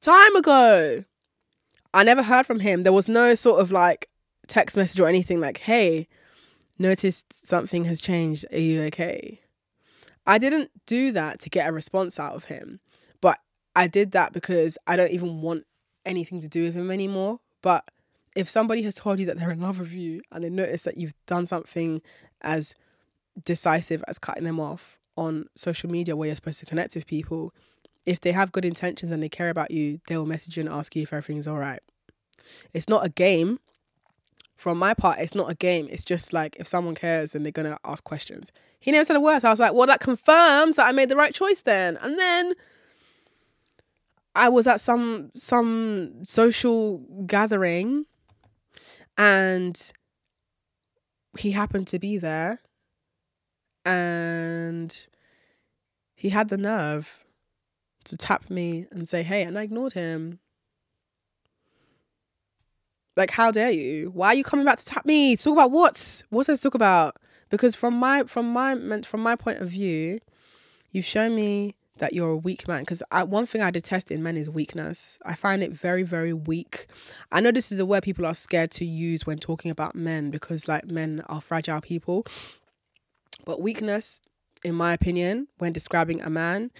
Time 0.00 0.36
ago. 0.36 1.04
I 1.92 2.04
never 2.04 2.22
heard 2.22 2.46
from 2.46 2.60
him. 2.60 2.82
There 2.82 2.92
was 2.92 3.08
no 3.08 3.34
sort 3.34 3.60
of 3.60 3.72
like 3.72 4.08
text 4.46 4.76
message 4.76 5.00
or 5.00 5.08
anything 5.08 5.40
like, 5.40 5.58
hey, 5.58 6.06
noticed 6.78 7.46
something 7.46 7.84
has 7.86 8.00
changed. 8.00 8.44
Are 8.52 8.58
you 8.58 8.82
okay? 8.84 9.40
I 10.26 10.38
didn't 10.38 10.70
do 10.86 11.10
that 11.12 11.40
to 11.40 11.50
get 11.50 11.68
a 11.68 11.72
response 11.72 12.20
out 12.20 12.34
of 12.34 12.44
him, 12.44 12.80
I 13.78 13.86
did 13.86 14.10
that 14.10 14.32
because 14.32 14.76
I 14.88 14.96
don't 14.96 15.12
even 15.12 15.40
want 15.40 15.64
anything 16.04 16.40
to 16.40 16.48
do 16.48 16.64
with 16.64 16.74
him 16.74 16.90
anymore. 16.90 17.38
But 17.62 17.88
if 18.34 18.48
somebody 18.48 18.82
has 18.82 18.96
told 18.96 19.20
you 19.20 19.26
that 19.26 19.38
they're 19.38 19.52
in 19.52 19.60
love 19.60 19.78
with 19.78 19.92
you 19.92 20.20
and 20.32 20.42
they 20.42 20.50
notice 20.50 20.82
that 20.82 20.96
you've 20.96 21.14
done 21.26 21.46
something 21.46 22.02
as 22.42 22.74
decisive 23.44 24.02
as 24.08 24.18
cutting 24.18 24.42
them 24.42 24.58
off 24.58 24.98
on 25.16 25.46
social 25.54 25.88
media 25.88 26.16
where 26.16 26.26
you're 26.26 26.34
supposed 26.34 26.58
to 26.58 26.66
connect 26.66 26.96
with 26.96 27.06
people, 27.06 27.54
if 28.04 28.18
they 28.20 28.32
have 28.32 28.50
good 28.50 28.64
intentions 28.64 29.12
and 29.12 29.22
they 29.22 29.28
care 29.28 29.48
about 29.48 29.70
you, 29.70 30.00
they 30.08 30.16
will 30.16 30.26
message 30.26 30.56
you 30.56 30.62
and 30.62 30.68
ask 30.68 30.96
you 30.96 31.02
if 31.02 31.12
everything's 31.12 31.46
all 31.46 31.58
right. 31.58 31.80
It's 32.74 32.88
not 32.88 33.06
a 33.06 33.08
game 33.08 33.60
from 34.56 34.76
my 34.76 34.92
part, 34.92 35.20
it's 35.20 35.36
not 35.36 35.52
a 35.52 35.54
game. 35.54 35.86
It's 35.88 36.04
just 36.04 36.32
like 36.32 36.56
if 36.58 36.66
someone 36.66 36.96
cares, 36.96 37.30
then 37.30 37.44
they're 37.44 37.52
gonna 37.52 37.78
ask 37.84 38.02
questions. 38.02 38.50
He 38.80 38.90
never 38.90 39.04
said 39.04 39.14
a 39.14 39.20
word. 39.20 39.42
So 39.42 39.46
I 39.46 39.52
was 39.52 39.60
like, 39.60 39.72
well, 39.72 39.86
that 39.86 40.00
confirms 40.00 40.74
that 40.76 40.88
I 40.88 40.90
made 40.90 41.10
the 41.10 41.16
right 41.16 41.32
choice 41.32 41.62
then. 41.62 41.96
And 42.02 42.18
then 42.18 42.54
I 44.34 44.48
was 44.48 44.66
at 44.66 44.80
some 44.80 45.30
some 45.34 46.24
social 46.24 46.98
gathering 47.26 48.06
and 49.16 49.92
he 51.38 51.50
happened 51.50 51.88
to 51.88 51.98
be 51.98 52.18
there 52.18 52.60
and 53.84 55.06
he 56.14 56.28
had 56.30 56.48
the 56.48 56.58
nerve 56.58 57.18
to 58.04 58.16
tap 58.16 58.50
me 58.50 58.86
and 58.90 59.08
say, 59.08 59.22
Hey, 59.22 59.42
and 59.42 59.58
I 59.58 59.62
ignored 59.62 59.92
him. 59.92 60.40
Like, 63.16 63.30
how 63.32 63.50
dare 63.50 63.70
you? 63.70 64.10
Why 64.14 64.28
are 64.28 64.34
you 64.34 64.44
coming 64.44 64.64
back 64.64 64.78
to 64.78 64.84
tap 64.84 65.04
me? 65.04 65.36
Talk 65.36 65.52
about 65.52 65.70
what? 65.70 66.22
What's 66.30 66.46
to 66.46 66.56
talk 66.56 66.74
about? 66.74 67.16
Because 67.50 67.74
from 67.74 67.94
my 67.94 68.24
from 68.24 68.52
my 68.52 69.00
from 69.02 69.22
my 69.22 69.34
point 69.34 69.58
of 69.58 69.68
view, 69.68 70.20
you've 70.90 71.04
shown 71.04 71.34
me 71.34 71.74
that 71.98 72.12
you're 72.12 72.30
a 72.30 72.36
weak 72.36 72.66
man. 72.66 72.82
Because 72.82 73.02
one 73.26 73.46
thing 73.46 73.62
I 73.62 73.70
detest 73.70 74.10
in 74.10 74.22
men 74.22 74.36
is 74.36 74.50
weakness. 74.50 75.18
I 75.24 75.34
find 75.34 75.62
it 75.62 75.72
very 75.72 76.02
very 76.02 76.32
weak. 76.32 76.86
I 77.30 77.40
know 77.40 77.50
this 77.50 77.70
is 77.70 77.80
a 77.80 77.86
word 77.86 78.02
people 78.02 78.26
are 78.26 78.34
scared 78.34 78.70
to 78.72 78.84
use 78.84 79.26
when 79.26 79.38
talking 79.38 79.70
about 79.70 79.94
men 79.94 80.30
because 80.30 80.68
like 80.68 80.86
men 80.86 81.22
are 81.28 81.40
fragile 81.40 81.80
people. 81.80 82.24
But 83.44 83.60
weakness, 83.60 84.22
in 84.64 84.74
my 84.74 84.92
opinion, 84.92 85.48
when 85.58 85.72
describing 85.72 86.20
a 86.20 86.30
man, 86.30 86.70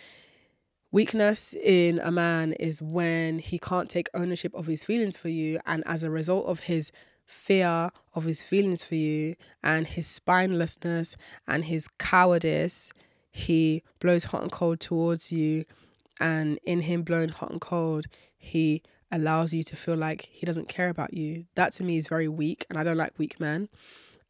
Weakness 0.91 1.53
in 1.53 1.99
a 1.99 2.11
man 2.11 2.55
is 2.55 2.81
when 2.81 3.41
he 3.41 3.59
can't 3.59 3.91
take 3.91 4.09
ownership 4.15 4.55
of 4.55 4.67
his 4.67 4.85
feelings 4.85 5.19
for 5.19 5.29
you, 5.29 5.61
and 5.67 5.83
as 5.87 6.03
a 6.03 6.09
result 6.09 6.47
of 6.47 6.61
his 6.61 6.93
fear 7.27 7.91
of 8.15 8.25
his 8.25 8.43
feelings 8.43 8.83
for 8.83 8.95
you 8.95 9.37
and 9.63 9.87
his 9.87 10.07
spinelessness 10.07 11.15
and 11.47 11.67
his 11.67 11.89
cowardice, 11.99 12.95
he 13.39 13.85
blows 14.01 14.25
hot 14.25 14.43
and 14.43 14.51
cold 14.51 14.81
towards 14.81 15.33
you. 15.33 15.65
And 16.21 16.59
in 16.65 16.81
him 16.81 17.03
blowing 17.03 17.29
hot 17.29 17.51
and 17.51 17.61
cold, 17.61 18.07
he 18.37 18.83
allows 19.13 19.55
you 19.55 19.63
to 19.63 19.77
feel 19.77 19.97
like 19.97 20.23
he 20.23 20.45
doesn't 20.45 20.69
care 20.69 20.89
about 20.89 21.15
you. 21.15 21.47
That 21.55 21.73
to 21.75 21.85
me 21.85 21.97
is 21.97 22.09
very 22.09 22.29
weak, 22.29 22.67
and 22.69 22.79
I 22.79 22.83
don't 22.83 22.97
like 22.97 23.17
weak 23.17 23.39
men. 23.39 23.69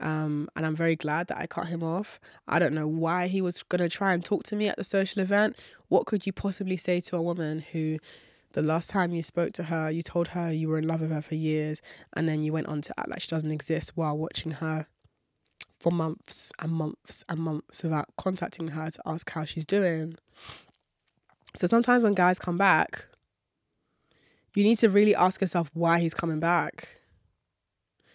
Um, 0.01 0.49
and 0.55 0.65
I'm 0.65 0.77
very 0.77 0.95
glad 0.95 1.27
that 1.29 1.39
I 1.39 1.47
cut 1.47 1.69
him 1.69 1.83
off. 1.83 2.21
I 2.47 2.59
don't 2.59 2.75
know 2.75 2.87
why 2.87 3.27
he 3.27 3.41
was 3.41 3.63
going 3.65 3.81
to 3.81 3.89
try 3.89 4.13
and 4.13 4.25
talk 4.25 4.45
to 4.45 4.57
me 4.57 4.69
at 4.69 4.77
the 4.77 4.85
social 4.85 5.23
event. 5.23 5.59
What 5.89 6.07
could 6.07 6.27
you 6.27 6.33
possibly 6.33 6.77
say 6.77 7.01
to 7.01 7.17
a 7.17 7.23
woman 7.23 7.65
who 7.73 7.99
the 8.53 8.63
last 8.63 8.91
time 8.91 9.13
you 9.13 9.23
spoke 9.23 9.53
to 9.55 9.65
her, 9.65 9.91
you 9.91 10.03
told 10.03 10.29
her 10.29 10.53
you 10.53 10.69
were 10.69 10.79
in 10.79 10.87
love 10.87 11.01
with 11.01 11.11
her 11.11 11.23
for 11.23 11.35
years, 11.35 11.81
and 12.15 12.29
then 12.29 12.43
you 12.43 12.53
went 12.53 12.67
on 12.67 12.83
to 12.83 12.95
act 13.01 13.09
like 13.09 13.21
she 13.21 13.29
doesn't 13.29 13.51
exist 13.51 13.93
while 13.95 14.17
watching 14.17 14.53
her 14.53 14.87
for 15.79 15.93
months 15.93 16.53
and 16.59 16.73
months 16.73 17.25
and 17.29 17.41
months 17.41 17.83
without 17.83 18.07
contacting 18.17 18.69
her 18.69 18.91
to 18.91 19.03
ask 19.07 19.31
how 19.31 19.45
she's 19.45 19.67
doing? 19.67 20.17
So 21.55 21.67
sometimes 21.67 22.03
when 22.03 22.15
guys 22.15 22.39
come 22.39 22.59
back, 22.59 23.07
you 24.55 24.65
need 24.65 24.79
to 24.79 24.89
really 24.89 25.15
ask 25.15 25.41
yourself 25.41 25.71
why 25.73 26.01
he's 26.01 26.15
coming 26.15 26.41
back 26.41 26.99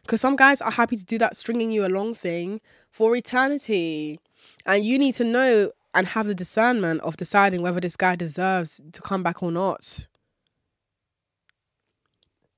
because 0.04 0.22
some 0.22 0.36
guys 0.36 0.62
are 0.62 0.72
happy 0.72 0.98
to 0.98 1.06
do 1.06 1.18
that 1.18 1.36
stringing 1.36 1.72
you 1.72 1.86
along 1.86 2.16
thing 2.16 2.62
for 2.92 3.16
eternity. 3.16 4.20
And 4.66 4.84
you 4.84 5.00
need 5.00 5.14
to 5.16 5.24
know 5.24 5.72
and 5.94 6.08
have 6.08 6.28
the 6.28 6.36
discernment 6.36 7.02
of 7.02 7.18
deciding 7.18 7.62
whether 7.62 7.80
this 7.80 7.96
guy 7.96 8.16
deserves 8.16 8.82
to 8.92 9.02
come 9.02 9.24
back 9.24 9.42
or 9.42 9.52
not. 9.52 10.08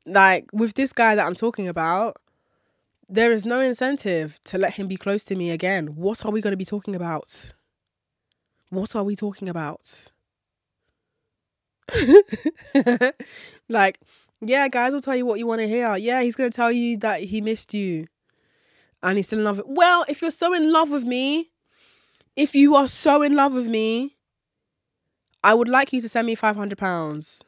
Like 0.08 0.46
with 0.52 0.74
this 0.74 0.94
guy 0.94 1.16
that 1.16 1.26
I'm 1.26 1.36
talking 1.36 1.68
about, 1.68 2.18
there 3.10 3.32
is 3.32 3.46
no 3.46 3.60
incentive 3.60 4.40
to 4.46 4.58
let 4.58 4.74
him 4.76 4.88
be 4.88 4.98
close 4.98 5.24
to 5.26 5.36
me 5.36 5.52
again. 5.52 5.88
What 5.96 6.26
are 6.26 6.32
we 6.32 6.42
going 6.42 6.52
to 6.54 6.58
be 6.58 6.66
talking 6.66 6.96
about? 6.96 7.54
What 8.70 8.96
are 8.96 9.04
we 9.04 9.16
talking 9.16 9.50
about? 9.50 10.10
like, 13.70 14.00
yeah, 14.42 14.68
guys 14.68 14.94
will 14.94 15.02
tell 15.02 15.16
you 15.16 15.26
what 15.26 15.40
you 15.40 15.48
want 15.48 15.62
to 15.62 15.68
hear. 15.68 15.96
Yeah, 15.98 16.22
he's 16.22 16.36
going 16.36 16.50
to 16.52 16.56
tell 16.56 16.72
you 16.72 16.98
that 16.98 17.22
he 17.22 17.42
missed 17.42 17.74
you. 17.74 18.08
and 19.04 19.18
he's 19.18 19.28
still 19.28 19.40
in 19.40 19.46
love 19.46 19.58
with 19.58 19.68
well, 19.70 20.06
if 20.08 20.22
you're 20.22 20.32
so 20.32 20.54
in 20.54 20.72
love 20.72 20.90
with 20.90 21.06
me, 21.06 21.52
if 22.36 22.56
you 22.56 22.76
are 22.76 22.88
so 22.88 23.22
in 23.22 23.36
love 23.36 23.54
with 23.54 23.68
me, 23.68 24.18
I 25.44 25.54
would 25.54 25.70
like 25.70 25.94
you 25.94 26.02
to 26.02 26.10
send 26.10 26.28
me 26.28 26.36
five 26.36 26.56
hundred 26.56 26.78
pounds. 26.80 27.44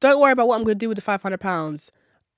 Don't 0.00 0.20
worry 0.20 0.32
about 0.32 0.48
what 0.48 0.56
I'm 0.56 0.64
gonna 0.64 0.74
do 0.74 0.88
with 0.88 0.96
the 0.96 1.02
five 1.02 1.22
hundred 1.22 1.40
pounds. 1.40 1.92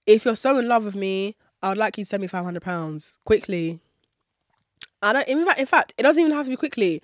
If 0.06 0.24
you're 0.24 0.36
so 0.36 0.58
in 0.58 0.68
love 0.68 0.84
with 0.84 0.96
me, 0.96 1.36
I 1.62 1.68
would 1.68 1.78
like 1.78 1.96
you 1.96 2.04
to 2.04 2.08
send 2.08 2.20
me 2.20 2.26
five 2.26 2.44
hundred 2.44 2.62
pounds 2.62 3.18
quickly. 3.24 3.80
I 5.00 5.12
don't. 5.12 5.28
In 5.28 5.44
fact, 5.44 5.60
in 5.60 5.66
fact, 5.66 5.94
it 5.96 6.02
doesn't 6.02 6.20
even 6.20 6.32
have 6.32 6.46
to 6.46 6.50
be 6.50 6.56
quickly. 6.56 7.00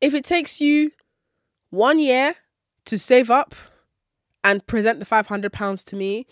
If 0.00 0.14
it 0.14 0.24
takes 0.24 0.60
you 0.60 0.90
one 1.68 1.98
year 1.98 2.34
to 2.86 2.98
save 2.98 3.30
up 3.30 3.54
and 4.42 4.66
present 4.66 5.00
the 5.00 5.04
five 5.04 5.26
hundred 5.26 5.52
pounds 5.52 5.84
to 5.84 5.96
me 5.96 6.26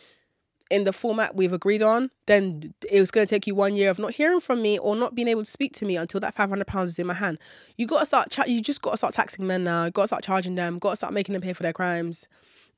in 0.71 0.85
the 0.85 0.93
format 0.93 1.35
we've 1.35 1.53
agreed 1.53 1.83
on, 1.83 2.11
then 2.27 2.75
it 2.91 3.01
was 3.01 3.11
going 3.11 3.27
to 3.27 3.31
take 3.31 3.47
you 3.47 3.55
one 3.55 3.75
year 3.75 3.91
of 3.91 3.99
not 3.99 4.13
hearing 4.13 4.41
from 4.41 4.61
me 4.61 4.79
or 4.79 4.95
not 4.95 5.15
being 5.15 5.29
able 5.29 5.43
to 5.43 5.51
speak 5.51 5.73
to 5.75 5.87
me 5.87 5.97
until 5.97 6.21
that 6.21 6.35
five 6.35 6.49
hundred 6.49 6.67
pounds 6.67 6.91
is 6.91 6.99
in 6.99 7.07
my 7.07 7.15
hand. 7.15 7.39
You 7.77 7.87
got 7.87 8.01
to 8.01 8.07
start. 8.07 8.31
Cha- 8.31 8.45
you 8.47 8.63
just 8.63 8.81
got 8.81 8.93
to 8.93 8.97
start 8.97 9.15
taxing 9.15 9.47
men 9.47 9.65
now. 9.65 9.85
You 9.85 9.91
got 9.91 10.05
to 10.05 10.09
start 10.09 10.25
charging 10.25 10.55
them. 10.55 10.79
Got 10.79 10.91
to 10.91 10.97
start 10.97 11.13
making 11.13 11.35
them 11.35 11.43
pay 11.43 11.53
for 11.53 11.63
their 11.63 11.75
crimes. 11.75 12.29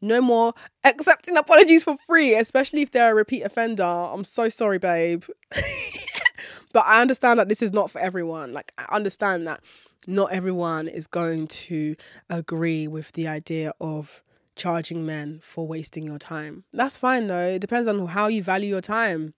No 0.00 0.20
more 0.20 0.54
accepting 0.84 1.36
apologies 1.36 1.84
for 1.84 1.96
free, 1.96 2.34
especially 2.34 2.82
if 2.82 2.90
they're 2.90 3.12
a 3.12 3.14
repeat 3.14 3.42
offender. 3.42 3.82
I'm 3.82 4.24
so 4.24 4.48
sorry, 4.48 4.78
babe. 4.78 5.24
but 6.72 6.86
I 6.86 7.00
understand 7.00 7.38
that 7.38 7.48
this 7.48 7.62
is 7.62 7.72
not 7.72 7.90
for 7.90 8.00
everyone. 8.00 8.52
Like, 8.52 8.72
I 8.78 8.94
understand 8.94 9.46
that 9.46 9.60
not 10.06 10.32
everyone 10.32 10.88
is 10.88 11.06
going 11.06 11.46
to 11.46 11.94
agree 12.28 12.88
with 12.88 13.12
the 13.12 13.28
idea 13.28 13.72
of 13.80 14.22
charging 14.56 15.06
men 15.06 15.40
for 15.42 15.66
wasting 15.66 16.04
your 16.04 16.18
time. 16.18 16.64
That's 16.72 16.96
fine 16.96 17.26
though. 17.26 17.48
It 17.48 17.60
depends 17.60 17.88
on 17.88 18.06
how 18.06 18.28
you 18.28 18.42
value 18.42 18.68
your 18.68 18.80
time. 18.80 19.34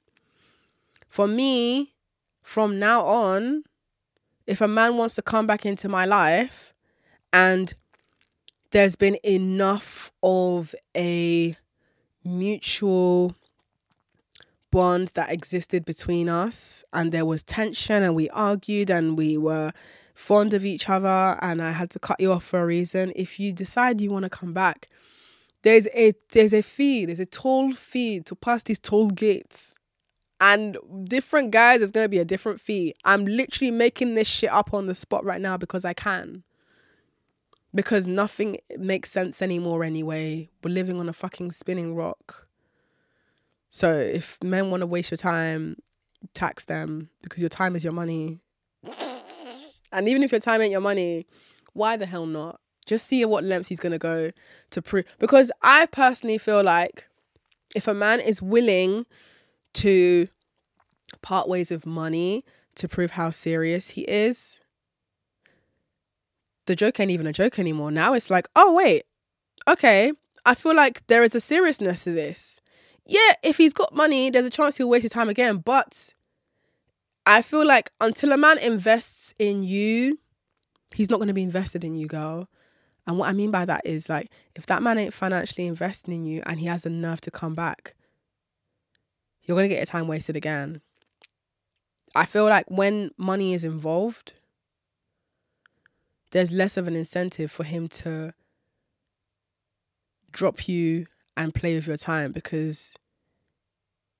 For 1.09 1.28
me, 1.28 1.95
from 2.42 2.78
now 2.78 3.04
on, 3.04 3.64
if 4.47 4.61
a 4.61 4.69
man 4.69 4.97
wants 4.97 5.14
to 5.16 5.23
come 5.23 5.47
back 5.47 5.64
into 5.64 5.88
my 5.88 6.04
life 6.04 6.75
and 7.33 7.73
there's 8.73 8.97
been 8.97 9.19
enough 9.23 10.11
of 10.23 10.75
a 10.97 11.57
mutual 12.25 13.37
bond 14.71 15.09
that 15.14 15.31
existed 15.31 15.85
between 15.85 16.29
us 16.29 16.83
and 16.93 17.12
there 17.12 17.26
was 17.26 17.43
tension 17.43 18.02
and 18.02 18.14
we 18.14 18.29
argued 18.31 18.91
and 18.91 19.19
we 19.19 19.37
were 19.37 19.71
fond 20.14 20.55
of 20.55 20.64
each 20.64 20.88
other 20.88 21.38
and 21.43 21.61
I 21.62 21.73
had 21.73 21.91
to 21.91 21.99
cut 21.99 22.19
you 22.19 22.33
off 22.33 22.45
for 22.45 22.62
a 22.62 22.67
reason. 22.67 23.12
If 23.14 23.38
you 23.38 23.52
decide 23.52 24.00
you 24.00 24.11
want 24.11 24.25
to 24.25 24.31
come 24.31 24.55
back 24.55 24.88
there's 25.62 25.87
a 25.88 26.12
there's 26.33 26.55
a 26.55 26.62
fee 26.62 27.05
there's 27.05 27.21
a 27.21 27.26
toll 27.26 27.73
fee 27.73 28.21
to 28.21 28.35
pass 28.35 28.62
these 28.62 28.81
toll 28.81 29.11
gates. 29.11 29.76
And 30.41 30.76
different 31.05 31.50
guys 31.50 31.81
there's 31.81 31.93
going 31.93 32.07
to 32.07 32.09
be 32.09 32.19
a 32.19 32.25
different 32.25 32.61
fee. 32.61 32.95
I'm 33.05 33.26
literally 33.26 33.71
making 33.71 34.14
this 34.14 34.26
shit 34.26 34.50
up 34.50 34.73
on 34.73 34.87
the 34.87 34.95
spot 34.95 35.25
right 35.25 35.41
now 35.41 35.59
because 35.59 35.85
I 35.85 35.93
can 35.93 36.45
because 37.75 38.07
nothing 38.07 38.59
makes 38.79 39.11
sense 39.11 39.41
anymore 39.43 39.85
anyway. 39.85 40.50
We're 40.62 40.75
living 40.75 41.00
on 41.00 41.09
a 41.09 41.12
fucking 41.12 41.52
spinning 41.52 41.95
rock. 41.95 42.49
So 43.69 43.97
if 43.97 44.38
men 44.43 44.71
want 44.71 44.83
to 44.83 44.87
waste 44.87 45.11
your 45.11 45.19
time, 45.19 45.76
tax 46.35 46.67
them 46.67 47.09
because 47.23 47.41
your 47.41 47.49
time 47.49 47.75
is 47.75 47.83
your 47.83 47.93
money. 47.93 48.41
And 49.91 50.09
even 50.09 50.23
if 50.23 50.31
your 50.33 50.41
time 50.41 50.61
ain't 50.61 50.71
your 50.71 50.81
money, 50.81 51.26
why 51.73 51.97
the 51.97 52.07
hell 52.07 52.26
not? 52.26 52.61
Just 52.85 53.07
see 53.07 53.25
what 53.25 53.45
lengths 53.45 53.69
he's 53.69 53.81
gonna 53.81 53.99
go 53.99 54.33
to 54.71 54.83
prove. 54.83 55.05
Because 55.19 55.52
I 55.62 55.87
personally 55.87 56.38
feel 56.38 56.62
like 56.62 57.09
if 57.75 57.88
a 57.88 57.95
man 57.95 58.21
is 58.21 58.43
willing 58.43 59.07
to 59.75 60.29
part 61.23 61.49
ways 61.49 61.71
with 61.71 61.87
money 61.87 62.45
to 62.75 62.88
prove 62.88 63.12
how 63.12 63.31
serious 63.31 63.91
he 63.91 64.02
is, 64.02 64.61
the 66.66 66.76
joke 66.76 67.00
ain't 67.00 67.11
even 67.11 67.26
a 67.26 67.33
joke 67.33 67.59
anymore. 67.59 67.90
Now 67.90 68.14
it's 68.14 68.31
like, 68.31 68.48
oh 68.57 68.72
wait, 68.72 69.05
okay. 69.68 70.12
I 70.44 70.55
feel 70.55 70.75
like 70.75 71.07
there 71.07 71.22
is 71.22 71.35
a 71.35 71.40
seriousness 71.40 72.05
to 72.05 72.12
this. 72.12 72.61
Yeah, 73.07 73.35
if 73.42 73.57
he's 73.57 73.72
got 73.72 73.94
money, 73.94 74.31
there's 74.31 74.46
a 74.46 74.51
chance 74.51 74.77
he'll 74.77 74.88
waste 74.88 75.05
his 75.05 75.12
time 75.12 75.29
again. 75.29 75.59
But 75.59 76.14
I 77.27 77.42
feel 77.42 77.66
like 77.66 77.90
until 78.01 78.33
a 78.33 78.37
man 78.37 78.59
invests 78.59 79.35
in 79.38 79.62
you, 79.62 80.18
he's 80.94 81.11
not 81.11 81.18
going 81.18 81.29
to 81.29 81.35
be 81.35 81.42
invested 81.42 81.85
in 81.85 81.94
you, 81.94 82.07
girl. 82.07 82.48
And 83.07 83.18
what 83.18 83.29
I 83.29 83.33
mean 83.33 83.51
by 83.51 83.64
that 83.64 83.83
is 83.85 84.09
like, 84.09 84.31
if 84.55 84.66
that 84.66 84.83
man 84.83 84.98
ain't 84.98 85.14
financially 85.14 85.66
investing 85.66 86.14
in 86.14 86.25
you 86.25 86.42
and 86.46 86.61
he 86.61 86.66
has 86.66 86.83
the 86.83 86.90
nerve 86.90 87.20
to 87.22 87.31
come 87.31 87.55
back, 87.55 87.94
you're 89.42 89.57
going 89.57 89.68
to 89.68 89.75
get 89.75 89.81
your 89.81 89.87
time 89.87 90.07
wasted 90.07 90.37
again. 90.37 90.81
I 92.14 92.27
feel 92.27 92.44
like 92.44 92.66
when 92.68 93.11
money 93.16 93.55
is 93.55 93.64
involved, 93.64 94.35
there's 96.33 96.53
less 96.53 96.77
of 96.77 96.88
an 96.88 96.97
incentive 96.97 97.51
for 97.51 97.64
him 97.64 97.88
to 97.88 98.35
drop 100.33 100.66
you 100.66 101.07
and 101.37 101.55
play 101.55 101.75
with 101.75 101.87
your 101.87 101.97
time 101.97 102.33
because 102.33 102.97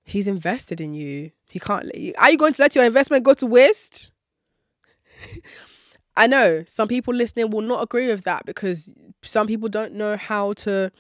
he's 0.05 0.29
invested 0.29 0.81
in 0.81 0.95
you. 0.95 1.33
He 1.49 1.59
can't. 1.59 1.91
Are 2.19 2.31
you 2.31 2.39
going 2.39 2.53
to 2.53 2.63
let 2.63 2.75
your 2.75 2.85
investment 2.85 3.25
go 3.25 3.35
to 3.35 3.47
waste? 3.47 4.11
I 6.17 6.27
know 6.27 6.65
some 6.67 6.89
people 6.89 7.15
listening 7.15 7.51
will 7.51 7.63
not 7.63 7.83
agree 7.83 8.09
with 8.09 8.25
that 8.25 8.45
because 8.45 8.93
some 9.23 9.47
people 9.47 9.69
don't 9.69 9.95
know 9.95 10.17
how 10.17 10.53
to 10.55 10.93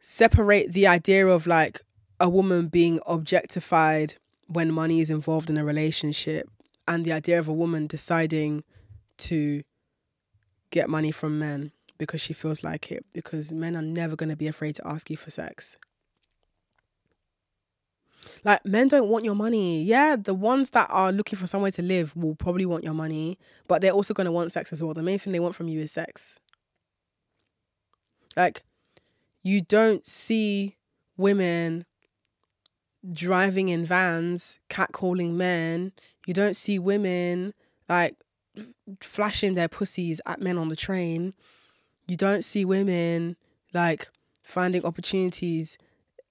separate 0.00 0.72
the 0.72 0.86
idea 0.86 1.26
of 1.26 1.46
like 1.46 1.80
a 2.20 2.28
woman 2.28 2.66
being 2.66 3.00
objectified 3.06 4.14
when 4.46 4.70
money 4.70 5.00
is 5.00 5.10
involved 5.10 5.48
in 5.48 5.56
a 5.56 5.64
relationship 5.64 6.50
and 6.86 7.04
the 7.04 7.12
idea 7.12 7.38
of 7.38 7.48
a 7.48 7.52
woman 7.52 7.86
deciding 7.86 8.64
to 9.22 9.62
get 10.70 10.88
money 10.88 11.10
from 11.10 11.38
men 11.38 11.72
because 11.98 12.20
she 12.20 12.32
feels 12.32 12.64
like 12.64 12.90
it 12.90 13.04
because 13.12 13.52
men 13.52 13.76
are 13.76 13.82
never 13.82 14.16
going 14.16 14.28
to 14.28 14.36
be 14.36 14.48
afraid 14.48 14.74
to 14.74 14.86
ask 14.86 15.10
you 15.10 15.16
for 15.16 15.30
sex. 15.30 15.76
Like 18.44 18.64
men 18.64 18.88
don't 18.88 19.08
want 19.08 19.24
your 19.24 19.34
money. 19.34 19.82
Yeah, 19.82 20.16
the 20.16 20.34
ones 20.34 20.70
that 20.70 20.88
are 20.90 21.12
looking 21.12 21.38
for 21.38 21.46
somewhere 21.46 21.70
to 21.72 21.82
live 21.82 22.16
will 22.16 22.34
probably 22.34 22.66
want 22.66 22.84
your 22.84 22.94
money, 22.94 23.38
but 23.68 23.80
they're 23.80 23.92
also 23.92 24.14
going 24.14 24.24
to 24.24 24.32
want 24.32 24.52
sex 24.52 24.72
as 24.72 24.82
well. 24.82 24.94
The 24.94 25.02
main 25.02 25.18
thing 25.18 25.32
they 25.32 25.40
want 25.40 25.54
from 25.54 25.68
you 25.68 25.80
is 25.80 25.92
sex. 25.92 26.38
Like 28.36 28.62
you 29.42 29.60
don't 29.60 30.06
see 30.06 30.76
women 31.16 31.84
driving 33.12 33.68
in 33.68 33.84
vans, 33.84 34.58
catcalling 34.70 35.32
men. 35.32 35.92
You 36.26 36.34
don't 36.34 36.56
see 36.56 36.78
women 36.78 37.54
like 37.88 38.16
flashing 39.00 39.54
their 39.54 39.68
pussies 39.68 40.20
at 40.26 40.40
men 40.40 40.58
on 40.58 40.68
the 40.68 40.76
train. 40.76 41.34
You 42.06 42.16
don't 42.16 42.44
see 42.44 42.64
women 42.64 43.36
like 43.72 44.08
finding 44.42 44.84
opportunities 44.84 45.78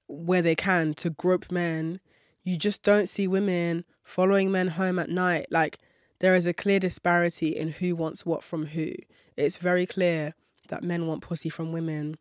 where 0.07 0.41
they 0.41 0.55
can 0.55 0.93
to 0.95 1.10
grope 1.10 1.51
men. 1.51 1.99
You 2.43 2.57
just 2.57 2.84
don't 2.84 3.07
see 3.07 3.27
women 3.27 3.86
following 4.03 4.51
men 4.51 4.67
home 4.67 4.99
at 4.99 5.10
night. 5.10 5.47
Like 5.49 5.79
there 6.19 6.36
is 6.36 6.45
a 6.45 6.53
clear 6.53 6.79
disparity 6.79 7.49
in 7.49 7.69
who 7.69 7.95
wants 7.95 8.25
what 8.25 8.43
from 8.43 8.67
who. 8.67 8.91
It's 9.38 9.57
very 9.57 9.86
clear 9.86 10.36
that 10.69 10.84
men 10.84 11.07
want 11.07 11.21
pussy 11.21 11.49
from 11.49 11.71
women. 11.71 12.17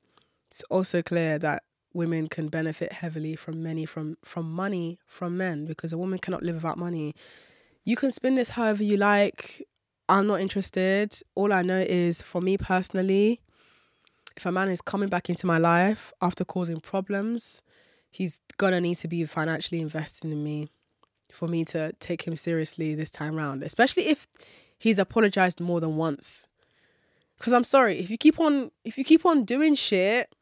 It's 0.50 0.62
also 0.64 1.02
clear 1.02 1.38
that 1.38 1.62
women 1.92 2.28
can 2.28 2.48
benefit 2.48 2.92
heavily 2.92 3.34
from 3.34 3.62
many 3.62 3.84
from 3.84 4.16
from 4.24 4.50
money 4.50 4.98
from 5.06 5.36
men 5.36 5.64
because 5.64 5.92
a 5.92 5.98
woman 5.98 6.18
cannot 6.18 6.42
live 6.42 6.56
without 6.56 6.78
money. 6.78 7.14
You 7.84 7.96
can 7.96 8.10
spin 8.10 8.34
this 8.36 8.50
however 8.50 8.84
you 8.84 8.96
like. 8.96 9.66
I'm 10.10 10.26
not 10.26 10.40
interested. 10.40 11.14
All 11.36 11.52
I 11.52 11.62
know 11.62 11.78
is 11.78 12.20
for 12.20 12.40
me 12.40 12.58
personally, 12.58 13.40
if 14.36 14.44
a 14.44 14.50
man 14.50 14.68
is 14.68 14.82
coming 14.82 15.08
back 15.08 15.30
into 15.30 15.46
my 15.46 15.56
life 15.56 16.12
after 16.20 16.44
causing 16.44 16.80
problems, 16.80 17.62
he's 18.10 18.40
gonna 18.56 18.80
need 18.80 18.96
to 18.96 19.08
be 19.08 19.24
financially 19.24 19.80
invested 19.80 20.24
in 20.24 20.42
me 20.42 20.68
for 21.32 21.46
me 21.46 21.64
to 21.66 21.92
take 22.00 22.22
him 22.22 22.36
seriously 22.36 22.96
this 22.96 23.10
time 23.10 23.36
round, 23.36 23.62
especially 23.62 24.08
if 24.08 24.26
he's 24.76 24.98
apologized 24.98 25.60
more 25.60 25.78
than 25.78 25.96
once. 25.96 26.48
Cause 27.38 27.52
I'm 27.52 27.64
sorry, 27.64 28.00
if 28.00 28.10
you 28.10 28.18
keep 28.18 28.40
on 28.40 28.72
if 28.84 28.98
you 28.98 29.04
keep 29.04 29.24
on 29.24 29.44
doing 29.44 29.76
shit 29.76 30.34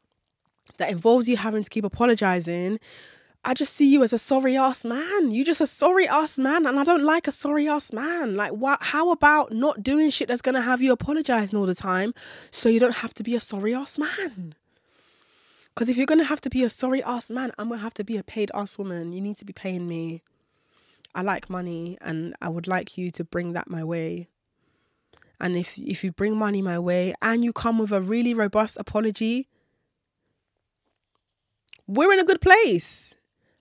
that 0.79 0.89
involves 0.89 1.29
you 1.29 1.37
having 1.37 1.63
to 1.63 1.69
keep 1.69 1.83
apologizing, 1.83 2.79
I 3.43 3.53
just 3.53 3.73
see 3.73 3.89
you 3.89 4.03
as 4.03 4.11
a 4.11 4.17
sorry 4.17 4.57
ass 4.57 4.83
man. 4.83 5.31
You 5.31 5.45
just 5.45 5.61
a 5.61 5.67
sorry 5.67 6.07
ass 6.07 6.37
man, 6.37 6.65
and 6.65 6.77
I 6.79 6.83
don't 6.83 7.03
like 7.03 7.27
a 7.27 7.31
sorry 7.31 7.67
ass 7.69 7.93
man. 7.93 8.35
Like, 8.35 8.51
what? 8.51 8.83
How 8.83 9.11
about 9.11 9.53
not 9.53 9.81
doing 9.81 10.09
shit 10.09 10.27
that's 10.27 10.41
gonna 10.41 10.61
have 10.61 10.81
you 10.81 10.91
apologizing 10.91 11.57
all 11.57 11.65
the 11.65 11.73
time, 11.73 12.13
so 12.51 12.67
you 12.67 12.79
don't 12.79 12.97
have 12.97 13.13
to 13.15 13.23
be 13.23 13.35
a 13.35 13.39
sorry 13.39 13.73
ass 13.73 13.97
man? 13.97 14.55
Because 15.73 15.87
if 15.87 15.95
you're 15.95 16.05
gonna 16.05 16.25
have 16.25 16.41
to 16.41 16.49
be 16.49 16.63
a 16.63 16.69
sorry 16.69 17.01
ass 17.03 17.31
man, 17.31 17.53
I'm 17.57 17.69
gonna 17.69 17.81
have 17.81 17.93
to 17.95 18.03
be 18.03 18.17
a 18.17 18.23
paid 18.23 18.51
ass 18.53 18.77
woman. 18.77 19.13
You 19.13 19.21
need 19.21 19.37
to 19.37 19.45
be 19.45 19.53
paying 19.53 19.87
me. 19.87 20.21
I 21.15 21.21
like 21.21 21.49
money, 21.49 21.97
and 22.01 22.35
I 22.41 22.49
would 22.49 22.67
like 22.67 22.97
you 22.97 23.09
to 23.11 23.23
bring 23.23 23.53
that 23.53 23.69
my 23.69 23.85
way. 23.85 24.27
And 25.39 25.55
if 25.55 25.77
if 25.77 26.03
you 26.03 26.11
bring 26.11 26.35
money 26.35 26.61
my 26.61 26.77
way 26.77 27.13
and 27.21 27.45
you 27.45 27.53
come 27.53 27.79
with 27.79 27.93
a 27.93 28.01
really 28.01 28.33
robust 28.33 28.75
apology, 28.77 29.47
we're 31.87 32.11
in 32.11 32.19
a 32.19 32.25
good 32.25 32.41
place. 32.41 33.15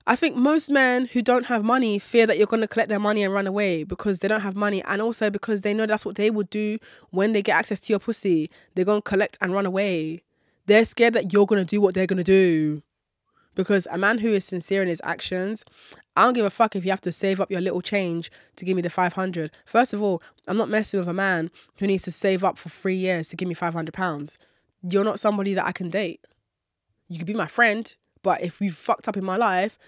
I 0.09 0.17
think 0.17 0.37
most 0.37 0.71
men 0.71 1.05
who 1.05 1.21
don't 1.21 1.45
have 1.49 1.63
money 1.63 1.99
fear 1.99 2.27
that 2.27 2.39
you're 2.39 2.47
going 2.47 2.63
to 2.63 2.67
collect 2.67 2.89
their 2.89 2.99
money 2.99 3.23
and 3.23 3.35
run 3.35 3.47
away 3.47 3.85
because 3.85 4.21
they 4.21 4.27
don't 4.27 4.41
have 4.41 4.57
money. 4.57 4.83
And 4.85 5.03
also 5.03 5.29
because 5.29 5.61
they 5.61 5.75
know 5.75 5.85
that's 5.85 6.07
what 6.07 6.15
they 6.15 6.31
would 6.31 6.49
do 6.49 6.79
when 7.11 7.35
they 7.35 7.43
get 7.43 7.59
access 7.59 7.79
to 7.81 7.93
your 7.93 8.01
pussy. 8.01 8.51
They're 8.75 8.87
going 8.87 9.03
to 9.03 9.09
collect 9.09 9.37
and 9.43 9.53
run 9.53 9.67
away. 9.67 10.23
They're 10.65 10.87
scared 10.87 11.13
that 11.13 11.35
you're 11.35 11.45
going 11.45 11.61
to 11.61 11.71
do 11.71 11.83
what 11.83 11.95
they're 11.95 12.07
going 12.07 12.17
to 12.17 12.25
do. 12.25 12.83
Because 13.55 13.87
a 13.91 13.99
man 13.99 14.17
who 14.17 14.29
is 14.29 14.47
sincere 14.47 14.81
in 14.81 14.89
his 14.89 15.03
actions, 15.05 15.63
I 16.17 16.25
don't 16.25 16.33
give 16.33 16.47
a 16.47 16.51
fuck 16.51 16.75
if 16.75 16.87
you 16.87 16.91
have 16.91 17.03
to 17.03 17.13
save 17.13 17.39
up 17.39 17.51
your 17.51 17.61
little 17.61 17.83
change 17.83 18.31
to 18.57 18.65
give 18.65 18.77
me 18.77 18.83
the 18.83 18.89
500. 18.89 19.51
First 19.67 19.93
of 19.93 20.01
all, 20.01 20.23
I'm 20.47 20.57
not 20.57 20.71
messing 20.71 21.01
with 21.01 21.09
a 21.11 21.13
man 21.13 21.51
who 21.81 21.87
needs 21.87 22.05
to 22.05 22.11
save 22.13 22.43
up 22.43 22.57
for 22.57 22.71
three 22.71 22.97
years 22.97 23.29
to 23.29 23.37
give 23.37 23.47
me 23.47 23.53
500 23.53 23.93
pounds. 23.93 24.39
You're 24.89 25.05
not 25.05 25.21
somebody 25.21 25.53
that 25.53 25.67
I 25.67 25.73
can 25.73 25.91
date. 25.91 26.25
You 27.09 27.19
could 27.19 27.27
be 27.27 27.35
my 27.35 27.47
friend, 27.47 27.95
but 28.23 28.43
if 28.43 28.61
you've 28.61 28.75
fucked 28.77 29.09
up 29.09 29.17
in 29.17 29.25
my 29.25 29.37
life 29.37 29.79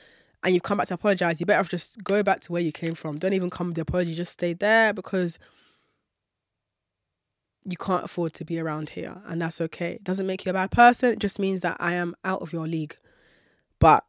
and 0.43 0.55
you've 0.55 0.63
come 0.63 0.79
back 0.79 0.89
to 0.89 0.95
apologize, 0.95 1.41
you 1.41 1.47
better 1.47 1.69
just 1.69 2.03
go 2.05 2.23
back 2.23 2.41
to 2.41 2.53
where 2.53 2.63
you 2.63 2.73
came 2.73 2.95
from. 2.95 3.19
Don't 3.19 3.33
even 3.33 3.51
come 3.51 3.69
with 3.69 3.77
the 3.77 3.83
apology, 3.83 4.15
just 4.15 4.33
stay 4.33 4.53
there 4.53 4.93
because 4.93 5.39
you 7.65 7.77
can't 7.77 8.05
afford 8.05 8.33
to 8.35 8.45
be 8.45 8.59
around 8.59 8.91
here. 8.91 9.21
And 9.27 9.43
that's 9.43 9.61
okay. 9.61 9.93
It 9.93 10.05
doesn't 10.05 10.27
make 10.27 10.45
you 10.45 10.51
a 10.51 10.55
bad 10.55 10.71
person, 10.71 11.13
it 11.13 11.19
just 11.19 11.39
means 11.39 11.61
that 11.61 11.77
I 11.79 11.95
am 11.95 12.15
out 12.25 12.43
of 12.43 12.53
your 12.53 12.67
league. 12.67 12.97
But 13.79 14.05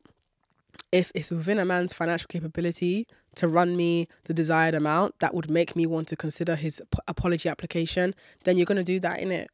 if 0.92 1.12
it's 1.16 1.32
within 1.32 1.60
a 1.60 1.66
man's 1.66 1.94
financial 1.94 2.28
capability 2.28 3.08
to 3.36 3.48
run 3.48 3.78
me 3.78 4.08
the 4.26 4.34
desired 4.34 4.76
amount 4.76 5.20
that 5.20 5.34
would 5.34 5.50
make 5.50 5.76
me 5.76 5.86
want 5.86 6.08
to 6.10 6.16
consider 6.16 6.56
his 6.56 6.82
apology 7.08 7.48
application, 7.48 8.14
then 8.44 8.58
you're 8.58 8.66
going 8.66 8.78
to 8.78 8.84
do 8.84 9.00
that 9.00 9.20
in 9.20 9.32
it. 9.32 9.50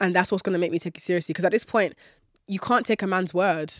And 0.00 0.14
that's 0.14 0.32
what's 0.32 0.42
going 0.42 0.54
to 0.54 0.58
make 0.58 0.72
me 0.72 0.78
take 0.78 0.96
you 0.96 1.00
seriously. 1.00 1.32
Because 1.32 1.44
at 1.44 1.52
this 1.52 1.64
point, 1.64 1.94
you 2.46 2.58
can't 2.58 2.84
take 2.84 3.02
a 3.02 3.06
man's 3.06 3.32
word. 3.32 3.72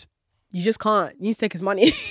You 0.51 0.63
just 0.63 0.79
can't. 0.81 1.15
You 1.17 1.29
need 1.29 1.35
to 1.35 1.41
take 1.41 1.53
his 1.53 1.63
money. 1.63 1.93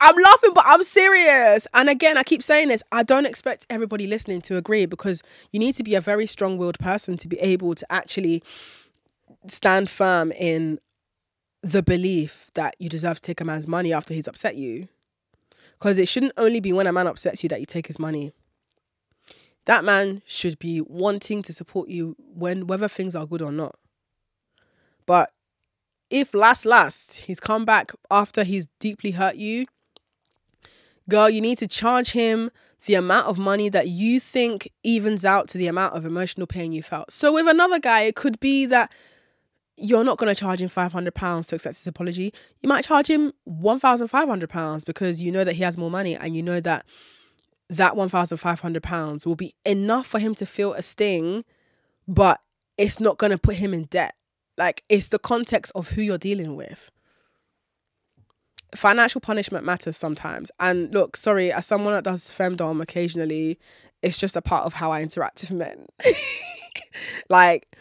I'm 0.00 0.14
laughing, 0.14 0.50
but 0.54 0.64
I'm 0.66 0.84
serious. 0.84 1.66
And 1.72 1.88
again, 1.88 2.18
I 2.18 2.22
keep 2.22 2.42
saying 2.42 2.68
this. 2.68 2.82
I 2.92 3.02
don't 3.02 3.26
expect 3.26 3.66
everybody 3.70 4.06
listening 4.06 4.42
to 4.42 4.56
agree 4.56 4.86
because 4.86 5.22
you 5.52 5.58
need 5.58 5.74
to 5.76 5.82
be 5.82 5.94
a 5.94 6.00
very 6.00 6.26
strong 6.26 6.58
willed 6.58 6.78
person 6.78 7.16
to 7.18 7.28
be 7.28 7.38
able 7.38 7.74
to 7.74 7.92
actually 7.92 8.42
stand 9.46 9.88
firm 9.88 10.32
in 10.32 10.78
the 11.62 11.82
belief 11.82 12.50
that 12.54 12.76
you 12.78 12.88
deserve 12.88 13.16
to 13.16 13.22
take 13.22 13.40
a 13.40 13.44
man's 13.44 13.66
money 13.66 13.92
after 13.92 14.12
he's 14.12 14.28
upset 14.28 14.56
you. 14.56 14.88
Because 15.78 15.98
it 15.98 16.08
shouldn't 16.08 16.32
only 16.36 16.60
be 16.60 16.72
when 16.72 16.86
a 16.86 16.92
man 16.92 17.06
upsets 17.06 17.42
you 17.42 17.48
that 17.48 17.60
you 17.60 17.66
take 17.66 17.86
his 17.86 17.98
money 17.98 18.32
that 19.66 19.84
man 19.84 20.22
should 20.24 20.58
be 20.58 20.80
wanting 20.80 21.42
to 21.42 21.52
support 21.52 21.88
you 21.88 22.16
when 22.18 22.66
whether 22.66 22.88
things 22.88 23.14
are 23.14 23.26
good 23.26 23.42
or 23.42 23.52
not. 23.52 23.78
But 25.04 25.32
if 26.08 26.34
last 26.34 26.64
last 26.64 27.18
he's 27.22 27.40
come 27.40 27.64
back 27.64 27.92
after 28.10 28.44
he's 28.44 28.68
deeply 28.80 29.12
hurt 29.12 29.36
you, 29.36 29.66
girl, 31.08 31.28
you 31.28 31.40
need 31.40 31.58
to 31.58 31.68
charge 31.68 32.12
him 32.12 32.50
the 32.86 32.94
amount 32.94 33.26
of 33.26 33.38
money 33.38 33.68
that 33.68 33.88
you 33.88 34.20
think 34.20 34.70
evens 34.84 35.24
out 35.24 35.48
to 35.48 35.58
the 35.58 35.66
amount 35.66 35.94
of 35.94 36.06
emotional 36.06 36.46
pain 36.46 36.72
you 36.72 36.82
felt. 36.82 37.12
So 37.12 37.32
with 37.32 37.48
another 37.48 37.80
guy, 37.80 38.02
it 38.02 38.14
could 38.14 38.38
be 38.38 38.66
that 38.66 38.92
you're 39.76 40.04
not 40.04 40.18
going 40.18 40.32
to 40.32 40.38
charge 40.38 40.62
him 40.62 40.68
£500 40.68 41.12
to 41.48 41.54
accept 41.56 41.76
his 41.76 41.86
apology. 41.86 42.32
You 42.62 42.68
might 42.68 42.84
charge 42.84 43.08
him 43.08 43.32
£1,500 43.48 44.84
because 44.84 45.20
you 45.20 45.32
know 45.32 45.44
that 45.44 45.54
he 45.54 45.62
has 45.64 45.76
more 45.76 45.90
money 45.90 46.14
and 46.14 46.36
you 46.36 46.42
know 46.42 46.60
that 46.60 46.86
that 47.68 47.94
£1,500 47.94 49.26
will 49.26 49.34
be 49.34 49.54
enough 49.64 50.06
for 50.06 50.18
him 50.18 50.34
to 50.36 50.46
feel 50.46 50.72
a 50.74 50.82
sting, 50.82 51.44
but 52.06 52.40
it's 52.78 53.00
not 53.00 53.18
going 53.18 53.32
to 53.32 53.38
put 53.38 53.56
him 53.56 53.74
in 53.74 53.84
debt. 53.84 54.14
Like, 54.56 54.84
it's 54.88 55.08
the 55.08 55.18
context 55.18 55.72
of 55.74 55.90
who 55.90 56.02
you're 56.02 56.18
dealing 56.18 56.56
with. 56.56 56.90
Financial 58.74 59.20
punishment 59.20 59.64
matters 59.64 59.96
sometimes. 59.96 60.50
And 60.60 60.92
look, 60.92 61.16
sorry, 61.16 61.52
as 61.52 61.66
someone 61.66 61.94
that 61.94 62.04
does 62.04 62.30
femdom 62.30 62.82
occasionally, 62.82 63.58
it's 64.02 64.18
just 64.18 64.36
a 64.36 64.42
part 64.42 64.64
of 64.64 64.74
how 64.74 64.92
I 64.92 65.02
interact 65.02 65.40
with 65.42 65.52
men. 65.52 65.86
like, 67.28 67.76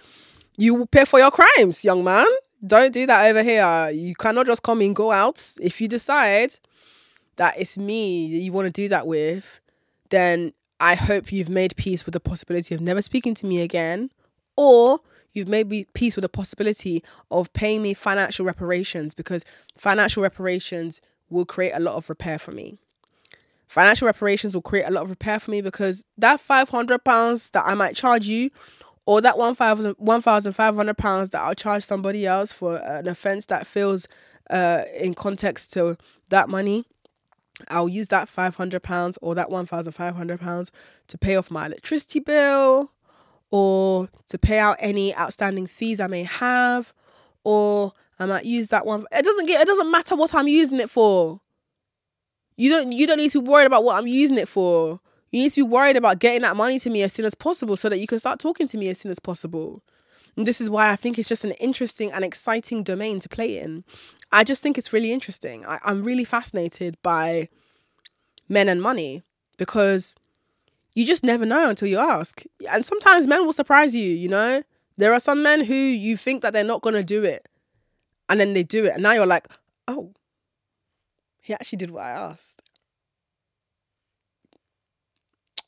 you 0.57 0.85
pay 0.87 1.05
for 1.05 1.19
your 1.19 1.31
crimes, 1.31 1.83
young 1.83 2.03
man. 2.03 2.27
Don't 2.65 2.93
do 2.93 3.05
that 3.05 3.25
over 3.27 3.43
here. 3.43 3.89
You 3.89 4.15
cannot 4.15 4.47
just 4.47 4.63
come 4.63 4.81
and 4.81 4.95
go 4.95 5.11
out. 5.11 5.53
If 5.61 5.79
you 5.79 5.87
decide 5.87 6.55
that 7.35 7.59
it's 7.59 7.77
me 7.77 8.31
that 8.33 8.39
you 8.39 8.51
want 8.51 8.65
to 8.65 8.71
do 8.71 8.87
that 8.89 9.05
with, 9.05 9.59
then 10.09 10.53
I 10.79 10.95
hope 10.95 11.31
you've 11.31 11.49
made 11.49 11.75
peace 11.75 12.05
with 12.05 12.13
the 12.13 12.19
possibility 12.19 12.75
of 12.75 12.81
never 12.81 13.01
speaking 13.01 13.33
to 13.35 13.45
me 13.45 13.61
again, 13.61 14.11
or 14.57 14.99
you've 15.31 15.47
made 15.47 15.87
peace 15.93 16.15
with 16.15 16.23
the 16.23 16.29
possibility 16.29 17.03
of 17.29 17.51
paying 17.53 17.81
me 17.81 17.93
financial 17.93 18.45
reparations 18.45 19.13
because 19.13 19.43
financial 19.77 20.23
reparations 20.23 21.01
will 21.29 21.45
create 21.45 21.71
a 21.73 21.79
lot 21.79 21.95
of 21.95 22.09
repair 22.09 22.37
for 22.37 22.51
me. 22.51 22.77
Financial 23.67 24.05
reparations 24.05 24.53
will 24.53 24.61
create 24.61 24.85
a 24.85 24.91
lot 24.91 25.03
of 25.03 25.09
repair 25.09 25.39
for 25.39 25.51
me 25.51 25.61
because 25.61 26.05
that 26.17 26.39
five 26.39 26.69
hundred 26.69 27.03
pounds 27.03 27.49
that 27.49 27.65
I 27.65 27.73
might 27.73 27.95
charge 27.95 28.27
you, 28.27 28.51
or 29.05 29.21
that 29.21 29.37
one 29.37 29.55
thousand 29.55 29.95
one 29.97 30.21
thousand 30.21 30.53
five 30.53 30.75
hundred 30.75 30.97
pounds 30.97 31.31
that 31.31 31.41
I'll 31.41 31.55
charge 31.55 31.83
somebody 31.83 32.25
else 32.25 32.51
for 32.51 32.77
an 32.77 33.07
offense 33.07 33.47
that 33.47 33.65
feels 33.65 34.07
uh, 34.49 34.83
in 34.95 35.15
context 35.15 35.73
to 35.73 35.97
that 36.29 36.47
money, 36.47 36.85
I'll 37.69 37.89
use 37.89 38.09
that 38.09 38.27
£500 38.27 39.17
or 39.21 39.35
that 39.35 39.49
£1,500 39.49 40.71
to 41.07 41.17
pay 41.17 41.35
off 41.35 41.51
my 41.51 41.65
electricity 41.65 42.19
bill 42.19 42.91
or 43.51 44.09
to 44.29 44.37
pay 44.37 44.59
out 44.59 44.77
any 44.79 45.15
outstanding 45.15 45.67
fees 45.67 45.99
I 45.99 46.07
may 46.07 46.23
have 46.23 46.93
or 47.43 47.93
I 48.19 48.25
might 48.25 48.45
use 48.45 48.69
that 48.69 48.85
one. 48.85 49.05
It 49.11 49.23
doesn't 49.23 49.45
get 49.45 49.61
it 49.61 49.67
doesn't 49.67 49.91
matter 49.91 50.15
what 50.15 50.33
I'm 50.33 50.47
using 50.47 50.79
it 50.79 50.89
for. 50.89 51.41
You 52.57 52.69
don't 52.69 52.91
you 52.91 53.07
don't 53.07 53.17
need 53.17 53.31
to 53.31 53.41
be 53.41 53.49
worried 53.49 53.67
about 53.67 53.83
what 53.83 53.97
I'm 53.97 54.07
using 54.07 54.37
it 54.37 54.47
for. 54.47 54.99
You 55.31 55.41
need 55.41 55.51
to 55.51 55.65
be 55.65 55.69
worried 55.69 55.97
about 55.97 56.19
getting 56.19 56.41
that 56.41 56.55
money 56.55 56.79
to 56.79 56.89
me 56.89 57.03
as 57.03 57.13
soon 57.13 57.25
as 57.25 57.35
possible 57.35 57.75
so 57.75 57.89
that 57.89 57.99
you 57.99 58.07
can 58.07 58.19
start 58.19 58.39
talking 58.39 58.67
to 58.67 58.77
me 58.77 58.89
as 58.89 58.99
soon 58.99 59.11
as 59.11 59.19
possible. 59.19 59.83
And 60.37 60.45
this 60.45 60.59
is 60.59 60.69
why 60.69 60.91
I 60.91 60.95
think 60.95 61.17
it's 61.17 61.29
just 61.29 61.45
an 61.45 61.51
interesting 61.51 62.11
and 62.11 62.23
exciting 62.23 62.83
domain 62.83 63.19
to 63.19 63.29
play 63.29 63.57
in. 63.57 63.83
I 64.31 64.43
just 64.43 64.61
think 64.61 64.77
it's 64.77 64.93
really 64.93 65.11
interesting. 65.11 65.65
I, 65.65 65.79
I'm 65.83 66.03
really 66.03 66.25
fascinated 66.25 66.97
by 67.01 67.49
men 68.49 68.67
and 68.67 68.81
money 68.81 69.23
because 69.57 70.15
you 70.93 71.05
just 71.05 71.23
never 71.23 71.45
know 71.45 71.69
until 71.69 71.87
you 71.87 71.97
ask. 71.97 72.43
And 72.69 72.85
sometimes 72.85 73.27
men 73.27 73.45
will 73.45 73.53
surprise 73.53 73.95
you, 73.95 74.11
you 74.11 74.27
know? 74.27 74.63
There 74.97 75.13
are 75.13 75.19
some 75.19 75.43
men 75.43 75.65
who 75.65 75.75
you 75.75 76.15
think 76.17 76.41
that 76.41 76.53
they're 76.53 76.63
not 76.63 76.81
going 76.81 76.95
to 76.95 77.03
do 77.03 77.23
it 77.23 77.47
and 78.29 78.39
then 78.39 78.53
they 78.53 78.63
do 78.63 78.85
it. 78.85 78.93
And 78.93 79.03
now 79.03 79.13
you're 79.13 79.25
like, 79.25 79.47
oh, 79.87 80.13
he 81.41 81.53
actually 81.53 81.77
did 81.77 81.91
what 81.91 82.03
I 82.03 82.11
asked. 82.11 82.61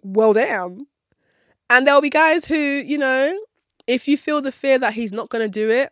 Well, 0.01 0.33
damn. 0.33 0.87
And 1.69 1.85
there'll 1.85 2.01
be 2.01 2.09
guys 2.09 2.45
who, 2.45 2.55
you 2.55 2.97
know, 2.97 3.37
if 3.85 4.07
you 4.07 4.17
feel 4.17 4.41
the 4.41 4.51
fear 4.51 4.79
that 4.79 4.93
he's 4.93 5.11
not 5.11 5.29
going 5.29 5.43
to 5.43 5.49
do 5.49 5.69
it 5.69 5.91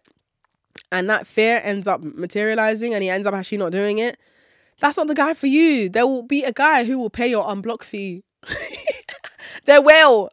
and 0.92 1.10
that 1.10 1.28
fear 1.28 1.62
ends 1.64 1.88
up 1.88 2.02
materializing 2.02 2.94
and 2.94 3.04
he 3.04 3.10
ends 3.10 3.28
up 3.28 3.34
actually 3.34 3.58
not 3.58 3.72
doing 3.72 3.98
it, 3.98 4.18
that's 4.80 4.98
not 4.98 5.08
the 5.08 5.16
guy 5.16 5.34
for 5.34 5.48
you. 5.48 5.90
There 5.90 6.06
will 6.06 6.24
be 6.24 6.44
a 6.44 6.52
guy 6.52 6.84
who 6.84 7.00
will 7.00 7.10
pay 7.10 7.28
your 7.28 7.46
unblock 7.46 7.84
fee. 7.84 8.24
there 9.66 9.82
will. 9.82 10.30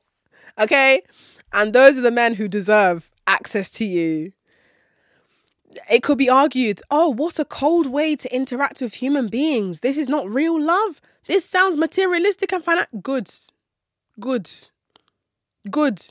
Okay? 0.59 1.03
And 1.53 1.73
those 1.73 1.97
are 1.97 2.03
the 2.03 2.11
men 2.11 2.35
who 2.35 2.49
deserve 2.49 3.13
access 3.27 3.71
to 3.73 3.85
you. 3.85 4.33
It 5.91 6.03
could 6.03 6.19
be 6.19 6.29
argued, 6.29 6.83
oh, 6.91 7.09
what 7.09 7.39
a 7.39 7.45
cold 7.45 7.87
way 7.87 8.15
to 8.17 8.35
interact 8.35 8.83
with 8.83 8.95
human 8.95 9.29
beings. 9.29 9.81
This 9.81 9.97
is 9.97 10.09
not 10.09 10.29
real 10.29 10.61
love. 10.61 11.01
This 11.27 11.49
sounds 11.49 11.77
materialistic 11.77 12.53
and 12.53 12.63
financial. 12.63 13.01
Good. 13.01 13.31
Good. 14.21 14.51
Good 15.71 16.03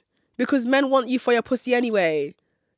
because 0.41 0.65
men 0.65 0.89
want 0.89 1.07
you 1.07 1.19
for 1.19 1.33
your 1.33 1.43
pussy 1.43 1.75
anyway. 1.75 2.33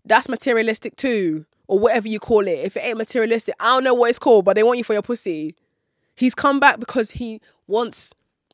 That's 0.05 0.27
materialistic 0.27 0.95
too, 0.95 1.45
or 1.67 1.79
whatever 1.79 2.07
you 2.07 2.19
call 2.19 2.47
it. 2.47 2.59
If 2.59 2.75
it 2.75 2.81
ain't 2.81 2.97
materialistic, 2.97 3.55
I 3.59 3.67
don't 3.67 3.83
know 3.83 3.93
what 3.93 4.09
it's 4.09 4.19
called, 4.19 4.45
but 4.45 4.55
they 4.55 4.63
want 4.63 4.77
you 4.77 4.83
for 4.83 4.93
your 4.93 5.01
pussy. 5.01 5.55
He's 6.15 6.35
come 6.35 6.59
back 6.59 6.79
because 6.79 7.11
he 7.11 7.41
wants 7.67 8.13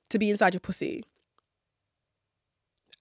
to 0.09 0.19
be 0.19 0.29
inside 0.29 0.53
your 0.53 0.61
pussy. 0.61 1.03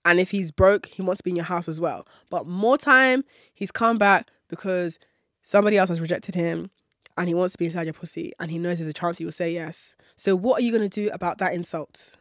And 0.05 0.19
if 0.19 0.31
he's 0.31 0.51
broke, 0.51 0.87
he 0.87 1.03
wants 1.03 1.19
to 1.19 1.25
be 1.25 1.31
in 1.31 1.37
your 1.37 1.45
house 1.45 1.69
as 1.69 1.81
well. 1.81 2.07
But 2.31 2.47
more 2.47 2.79
time, 2.79 3.25
he's 3.53 3.71
come 3.71 3.99
back 3.99 4.31
because 4.49 4.99
somebody 5.43 5.77
else 5.77 5.91
has 5.91 6.01
rejected 6.01 6.35
him 6.35 6.71
and 7.17 7.29
he 7.29 7.35
wants 7.35 7.53
to 7.53 7.59
be 7.59 7.67
inside 7.67 7.87
your 7.87 7.95
pussy 7.95 8.33
and 8.39 8.51
he 8.51 8.59
knows 8.59 8.79
there's 8.79 8.89
a 8.89 8.95
chance 8.95 9.19
he 9.19 9.25
will 9.25 9.33
say 9.33 9.53
yes. 9.53 9.97
So, 10.17 10.35
what 10.35 10.61
are 10.61 10.65
you 10.65 10.73
going 10.73 10.89
to 10.89 11.01
do 11.01 11.11
about 11.13 11.39
that 11.39 11.53
insult? 11.53 12.17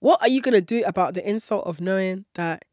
What 0.00 0.20
are 0.20 0.28
you 0.28 0.42
going 0.42 0.54
to 0.54 0.60
do 0.60 0.82
about 0.84 1.14
the 1.14 1.28
insult 1.28 1.66
of 1.66 1.80
knowing 1.80 2.24
that 2.34 2.64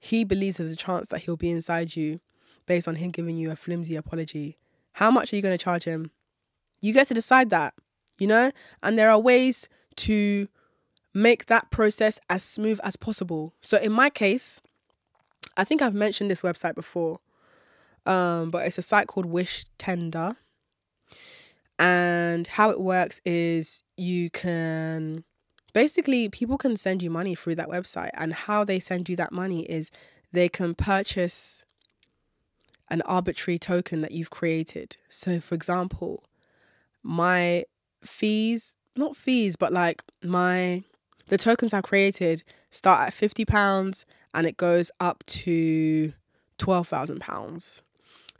he 0.00 0.24
believes 0.24 0.56
there's 0.56 0.72
a 0.72 0.76
chance 0.76 1.08
that 1.08 1.20
he'll 1.20 1.36
be 1.36 1.50
inside 1.50 1.94
you 1.94 2.20
based 2.66 2.88
on 2.88 2.96
him 2.96 3.10
giving 3.10 3.36
you 3.36 3.50
a 3.50 3.56
flimsy 3.56 3.94
apology? 3.94 4.58
How 4.94 5.10
much 5.10 5.32
are 5.32 5.36
you 5.36 5.42
going 5.42 5.56
to 5.56 5.62
charge 5.62 5.84
him? 5.84 6.10
You 6.80 6.92
get 6.92 7.06
to 7.08 7.14
decide 7.14 7.50
that, 7.50 7.74
you 8.18 8.26
know? 8.26 8.50
And 8.82 8.98
there 8.98 9.10
are 9.10 9.18
ways 9.18 9.68
to 9.96 10.48
make 11.12 11.46
that 11.46 11.70
process 11.70 12.18
as 12.30 12.42
smooth 12.42 12.80
as 12.82 12.96
possible. 12.96 13.54
So 13.60 13.76
in 13.76 13.92
my 13.92 14.08
case, 14.08 14.62
I 15.56 15.64
think 15.64 15.82
I've 15.82 15.94
mentioned 15.94 16.30
this 16.30 16.42
website 16.42 16.74
before. 16.74 17.20
Um, 18.06 18.50
but 18.50 18.66
it's 18.66 18.78
a 18.78 18.82
site 18.82 19.06
called 19.06 19.26
Wish 19.26 19.66
Tender. 19.76 20.36
And 21.78 22.46
how 22.46 22.70
it 22.70 22.80
works 22.80 23.20
is 23.24 23.82
you 23.96 24.30
can 24.30 25.24
basically 25.72 26.28
people 26.28 26.58
can 26.58 26.76
send 26.76 27.02
you 27.02 27.10
money 27.10 27.34
through 27.34 27.54
that 27.56 27.68
website 27.68 28.10
and 28.14 28.32
how 28.32 28.64
they 28.64 28.80
send 28.80 29.08
you 29.08 29.16
that 29.16 29.32
money 29.32 29.62
is 29.62 29.90
they 30.32 30.48
can 30.48 30.74
purchase 30.74 31.64
an 32.88 33.02
arbitrary 33.02 33.58
token 33.58 34.00
that 34.00 34.12
you've 34.12 34.30
created. 34.30 34.96
So 35.08 35.40
for 35.40 35.54
example, 35.54 36.24
my 37.02 37.64
fees, 38.02 38.76
not 38.96 39.16
fees, 39.16 39.56
but 39.56 39.72
like 39.72 40.02
my 40.22 40.82
the 41.28 41.38
tokens 41.38 41.72
I've 41.72 41.84
created 41.84 42.42
start 42.70 43.06
at 43.06 43.14
fifty 43.14 43.44
pounds 43.44 44.04
and 44.34 44.46
it 44.46 44.56
goes 44.56 44.90
up 44.98 45.24
to 45.26 46.12
twelve 46.58 46.88
thousand 46.88 47.20
pounds. 47.20 47.82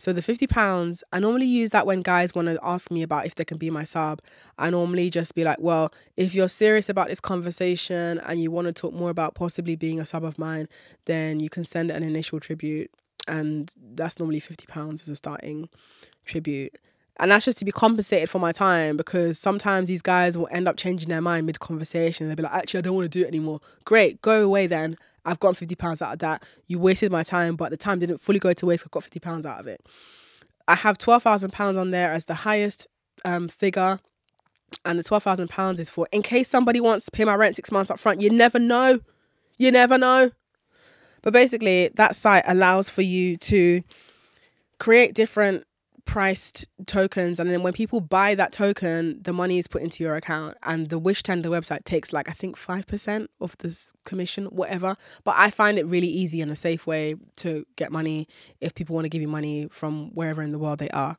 So 0.00 0.14
the 0.14 0.22
fifty 0.22 0.46
pounds, 0.46 1.04
I 1.12 1.20
normally 1.20 1.44
use 1.44 1.70
that 1.70 1.86
when 1.86 2.00
guys 2.00 2.34
want 2.34 2.48
to 2.48 2.58
ask 2.62 2.90
me 2.90 3.02
about 3.02 3.26
if 3.26 3.34
they 3.34 3.44
can 3.44 3.58
be 3.58 3.68
my 3.68 3.84
sub. 3.84 4.22
I 4.58 4.70
normally 4.70 5.10
just 5.10 5.34
be 5.34 5.44
like, 5.44 5.60
well, 5.60 5.92
if 6.16 6.34
you're 6.34 6.48
serious 6.48 6.88
about 6.88 7.08
this 7.08 7.20
conversation 7.20 8.18
and 8.20 8.42
you 8.42 8.50
want 8.50 8.66
to 8.66 8.72
talk 8.72 8.94
more 8.94 9.10
about 9.10 9.34
possibly 9.34 9.76
being 9.76 10.00
a 10.00 10.06
sub 10.06 10.24
of 10.24 10.38
mine, 10.38 10.70
then 11.04 11.38
you 11.38 11.50
can 11.50 11.64
send 11.64 11.90
an 11.90 12.02
initial 12.02 12.40
tribute, 12.40 12.90
and 13.28 13.74
that's 13.94 14.18
normally 14.18 14.40
fifty 14.40 14.64
pounds 14.64 15.02
as 15.02 15.10
a 15.10 15.16
starting 15.16 15.68
tribute. 16.24 16.78
And 17.18 17.30
that's 17.30 17.44
just 17.44 17.58
to 17.58 17.66
be 17.66 17.72
compensated 17.72 18.30
for 18.30 18.38
my 18.38 18.52
time 18.52 18.96
because 18.96 19.38
sometimes 19.38 19.88
these 19.88 20.00
guys 20.00 20.38
will 20.38 20.48
end 20.50 20.66
up 20.66 20.78
changing 20.78 21.10
their 21.10 21.20
mind 21.20 21.44
mid 21.44 21.60
conversation. 21.60 22.26
They'll 22.26 22.36
be 22.36 22.44
like, 22.44 22.54
actually, 22.54 22.78
I 22.78 22.80
don't 22.80 22.94
want 22.94 23.12
to 23.12 23.18
do 23.18 23.22
it 23.22 23.28
anymore. 23.28 23.60
Great, 23.84 24.22
go 24.22 24.42
away 24.42 24.66
then. 24.66 24.96
I've 25.24 25.40
gotten 25.40 25.54
fifty 25.54 25.74
pounds 25.74 26.02
out 26.02 26.12
of 26.12 26.18
that. 26.20 26.42
You 26.66 26.78
wasted 26.78 27.12
my 27.12 27.22
time, 27.22 27.56
but 27.56 27.70
the 27.70 27.76
time 27.76 27.98
didn't 27.98 28.18
fully 28.18 28.38
go 28.38 28.52
to 28.52 28.66
waste. 28.66 28.84
I 28.86 28.88
got 28.90 29.02
fifty 29.04 29.20
pounds 29.20 29.44
out 29.46 29.60
of 29.60 29.66
it. 29.66 29.80
I 30.66 30.74
have 30.76 30.98
twelve 30.98 31.22
thousand 31.22 31.52
pounds 31.52 31.76
on 31.76 31.90
there 31.90 32.12
as 32.12 32.24
the 32.26 32.34
highest 32.34 32.86
um, 33.24 33.48
figure, 33.48 34.00
and 34.84 34.98
the 34.98 35.02
twelve 35.02 35.22
thousand 35.22 35.48
pounds 35.48 35.80
is 35.80 35.90
for 35.90 36.08
in 36.12 36.22
case 36.22 36.48
somebody 36.48 36.80
wants 36.80 37.04
to 37.06 37.10
pay 37.10 37.24
my 37.24 37.34
rent 37.34 37.56
six 37.56 37.70
months 37.70 37.90
up 37.90 37.98
front. 37.98 38.20
You 38.20 38.30
never 38.30 38.58
know. 38.58 39.00
You 39.58 39.70
never 39.70 39.98
know. 39.98 40.30
But 41.22 41.32
basically, 41.32 41.88
that 41.94 42.14
site 42.14 42.44
allows 42.46 42.88
for 42.88 43.02
you 43.02 43.36
to 43.36 43.82
create 44.78 45.14
different 45.14 45.66
priced 46.10 46.66
tokens 46.88 47.38
and 47.38 47.48
then 47.52 47.62
when 47.62 47.72
people 47.72 48.00
buy 48.00 48.34
that 48.34 48.50
token 48.50 49.22
the 49.22 49.32
money 49.32 49.58
is 49.58 49.68
put 49.68 49.80
into 49.80 50.02
your 50.02 50.16
account 50.16 50.56
and 50.64 50.88
the 50.88 51.00
WishTender 51.00 51.44
website 51.44 51.84
takes 51.84 52.12
like 52.12 52.28
i 52.28 52.32
think 52.32 52.58
5% 52.58 53.28
of 53.40 53.56
this 53.58 53.92
commission 54.04 54.46
whatever. 54.46 54.96
But 55.22 55.36
i 55.38 55.50
find 55.50 55.78
it 55.78 55.86
really 55.86 56.08
easy 56.08 56.40
and 56.40 56.50
a 56.50 56.56
safe 56.56 56.84
way 56.84 57.14
to 57.36 57.64
get 57.76 57.92
money 57.92 58.26
if 58.60 58.74
people 58.74 58.96
want 58.96 59.04
to 59.04 59.08
give 59.08 59.22
you 59.22 59.28
money 59.28 59.68
from 59.70 60.10
wherever 60.12 60.42
in 60.42 60.50
the 60.50 60.58
world 60.58 60.80
they 60.80 60.88
are. 60.88 61.16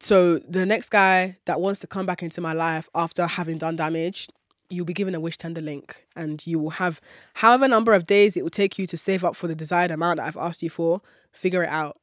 So 0.00 0.38
the 0.38 0.64
next 0.64 0.90
guy 0.90 1.38
that 1.46 1.60
wants 1.60 1.80
to 1.80 1.88
come 1.88 2.06
back 2.06 2.22
into 2.22 2.40
my 2.40 2.52
life 2.52 2.88
after 2.94 3.26
having 3.26 3.58
done 3.58 3.74
damage 3.74 4.28
you'll 4.70 4.86
be 4.86 4.94
given 4.94 5.16
a 5.16 5.20
WishTender 5.20 5.62
link 5.62 6.06
and 6.14 6.46
you 6.46 6.60
will 6.60 6.76
have 6.82 7.00
however 7.34 7.66
number 7.66 7.92
of 7.92 8.06
days 8.06 8.36
it 8.36 8.44
will 8.44 8.50
take 8.62 8.78
you 8.78 8.86
to 8.86 8.96
save 8.96 9.24
up 9.24 9.34
for 9.34 9.48
the 9.48 9.56
desired 9.56 9.90
amount 9.90 10.18
that 10.18 10.26
i've 10.26 10.36
asked 10.36 10.62
you 10.62 10.70
for 10.70 11.02
figure 11.32 11.64
it 11.64 11.68
out 11.68 11.96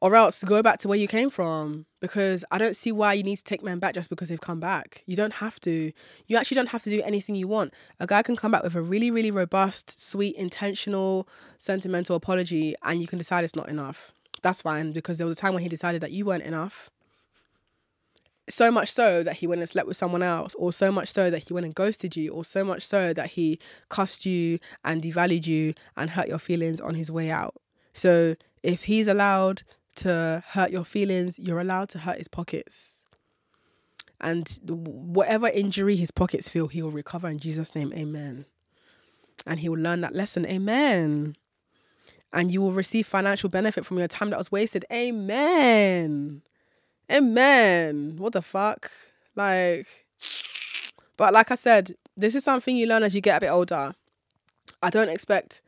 or 0.00 0.14
else 0.14 0.42
go 0.44 0.62
back 0.62 0.78
to 0.78 0.88
where 0.88 0.98
you 0.98 1.06
came 1.06 1.28
from 1.28 1.84
because 2.00 2.44
I 2.50 2.58
don't 2.58 2.74
see 2.74 2.90
why 2.90 3.12
you 3.12 3.22
need 3.22 3.36
to 3.36 3.44
take 3.44 3.62
men 3.62 3.78
back 3.78 3.94
just 3.94 4.08
because 4.08 4.30
they've 4.30 4.40
come 4.40 4.58
back. 4.58 5.02
You 5.06 5.14
don't 5.14 5.34
have 5.34 5.60
to. 5.60 5.92
You 6.26 6.36
actually 6.36 6.54
don't 6.54 6.70
have 6.70 6.82
to 6.84 6.90
do 6.90 7.02
anything 7.02 7.34
you 7.34 7.46
want. 7.46 7.74
A 7.98 8.06
guy 8.06 8.22
can 8.22 8.36
come 8.36 8.50
back 8.50 8.62
with 8.62 8.74
a 8.74 8.82
really, 8.82 9.10
really 9.10 9.30
robust, 9.30 10.02
sweet, 10.02 10.36
intentional, 10.36 11.28
sentimental 11.58 12.16
apology, 12.16 12.74
and 12.82 13.00
you 13.00 13.06
can 13.06 13.18
decide 13.18 13.44
it's 13.44 13.56
not 13.56 13.68
enough. 13.68 14.12
That's 14.42 14.62
fine 14.62 14.92
because 14.92 15.18
there 15.18 15.26
was 15.26 15.36
a 15.36 15.40
time 15.40 15.52
when 15.52 15.62
he 15.62 15.68
decided 15.68 16.00
that 16.00 16.12
you 16.12 16.24
weren't 16.24 16.44
enough. 16.44 16.90
So 18.48 18.70
much 18.72 18.90
so 18.90 19.22
that 19.22 19.36
he 19.36 19.46
went 19.46 19.60
and 19.60 19.68
slept 19.68 19.86
with 19.86 19.98
someone 19.98 20.22
else, 20.22 20.54
or 20.54 20.72
so 20.72 20.90
much 20.90 21.12
so 21.12 21.30
that 21.30 21.46
he 21.46 21.52
went 21.52 21.66
and 21.66 21.74
ghosted 21.74 22.16
you, 22.16 22.32
or 22.32 22.44
so 22.44 22.64
much 22.64 22.84
so 22.84 23.12
that 23.12 23.32
he 23.32 23.60
cussed 23.90 24.24
you 24.24 24.58
and 24.82 25.02
devalued 25.02 25.46
you 25.46 25.74
and 25.96 26.10
hurt 26.10 26.26
your 26.26 26.38
feelings 26.38 26.80
on 26.80 26.94
his 26.94 27.12
way 27.12 27.30
out. 27.30 27.54
So 27.92 28.36
if 28.62 28.84
he's 28.84 29.06
allowed 29.06 29.62
to 29.96 30.42
hurt 30.48 30.70
your 30.70 30.84
feelings, 30.84 31.38
you're 31.38 31.60
allowed 31.60 31.88
to 31.90 32.00
hurt 32.00 32.18
his 32.18 32.28
pockets. 32.28 33.04
And 34.20 34.58
whatever 34.66 35.48
injury 35.48 35.96
his 35.96 36.10
pockets 36.10 36.48
feel, 36.48 36.68
he 36.68 36.82
will 36.82 36.90
recover 36.90 37.28
in 37.28 37.38
Jesus' 37.38 37.74
name. 37.74 37.92
Amen. 37.94 38.44
And 39.46 39.60
he 39.60 39.68
will 39.68 39.78
learn 39.78 40.02
that 40.02 40.14
lesson. 40.14 40.46
Amen. 40.46 41.36
And 42.32 42.50
you 42.50 42.60
will 42.60 42.72
receive 42.72 43.06
financial 43.06 43.48
benefit 43.48 43.86
from 43.86 43.98
your 43.98 44.08
time 44.08 44.30
that 44.30 44.38
was 44.38 44.52
wasted. 44.52 44.84
Amen. 44.92 46.42
Amen. 47.10 48.16
What 48.18 48.34
the 48.34 48.42
fuck? 48.42 48.90
Like, 49.34 49.86
but 51.16 51.32
like 51.32 51.50
I 51.50 51.54
said, 51.54 51.94
this 52.16 52.34
is 52.34 52.44
something 52.44 52.76
you 52.76 52.86
learn 52.86 53.02
as 53.02 53.14
you 53.14 53.20
get 53.20 53.38
a 53.38 53.40
bit 53.40 53.50
older. 53.50 53.94
I 54.82 54.90
don't 54.90 55.08
expect 55.08 55.62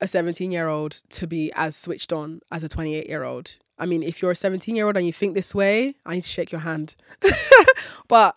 a 0.00 0.06
17 0.06 0.50
year 0.50 0.68
old 0.68 1.02
to 1.10 1.26
be 1.26 1.52
as 1.54 1.76
switched 1.76 2.12
on 2.12 2.40
as 2.50 2.62
a 2.62 2.68
28 2.68 3.08
year 3.08 3.24
old. 3.24 3.56
I 3.78 3.86
mean, 3.86 4.02
if 4.02 4.22
you're 4.22 4.30
a 4.30 4.36
17 4.36 4.74
year 4.74 4.86
old 4.86 4.96
and 4.96 5.06
you 5.06 5.12
think 5.12 5.34
this 5.34 5.54
way, 5.54 5.94
I 6.04 6.14
need 6.14 6.22
to 6.22 6.28
shake 6.28 6.52
your 6.52 6.62
hand. 6.62 6.96
but 8.08 8.36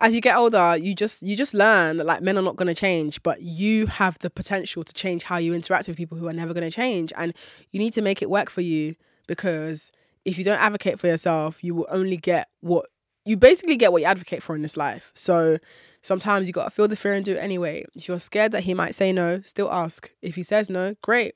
as 0.00 0.14
you 0.14 0.20
get 0.20 0.36
older, 0.36 0.76
you 0.76 0.94
just 0.94 1.22
you 1.22 1.36
just 1.36 1.54
learn 1.54 1.96
that 1.96 2.06
like 2.06 2.22
men 2.22 2.38
are 2.38 2.42
not 2.42 2.56
going 2.56 2.68
to 2.68 2.74
change, 2.74 3.22
but 3.22 3.42
you 3.42 3.86
have 3.86 4.18
the 4.20 4.30
potential 4.30 4.84
to 4.84 4.92
change 4.92 5.24
how 5.24 5.36
you 5.38 5.54
interact 5.54 5.88
with 5.88 5.96
people 5.96 6.16
who 6.16 6.28
are 6.28 6.32
never 6.32 6.54
going 6.54 6.68
to 6.68 6.74
change, 6.74 7.12
and 7.16 7.34
you 7.72 7.80
need 7.80 7.92
to 7.94 8.02
make 8.02 8.22
it 8.22 8.30
work 8.30 8.50
for 8.50 8.60
you 8.60 8.94
because 9.26 9.90
if 10.24 10.38
you 10.38 10.44
don't 10.44 10.60
advocate 10.60 10.98
for 10.98 11.08
yourself, 11.08 11.64
you 11.64 11.74
will 11.74 11.86
only 11.90 12.16
get 12.16 12.48
what 12.60 12.86
you 13.28 13.36
basically 13.36 13.76
get 13.76 13.92
what 13.92 14.00
you 14.00 14.08
advocate 14.08 14.42
for 14.42 14.56
in 14.56 14.62
this 14.62 14.76
life. 14.76 15.12
So 15.14 15.58
sometimes 16.00 16.46
you 16.46 16.54
got 16.54 16.64
to 16.64 16.70
feel 16.70 16.88
the 16.88 16.96
fear 16.96 17.12
and 17.12 17.24
do 17.24 17.34
it 17.34 17.38
anyway. 17.38 17.84
If 17.94 18.08
you're 18.08 18.18
scared 18.18 18.52
that 18.52 18.62
he 18.62 18.72
might 18.72 18.94
say 18.94 19.12
no, 19.12 19.42
still 19.42 19.70
ask. 19.70 20.10
If 20.22 20.34
he 20.34 20.42
says 20.42 20.70
no, 20.70 20.96
great. 21.02 21.34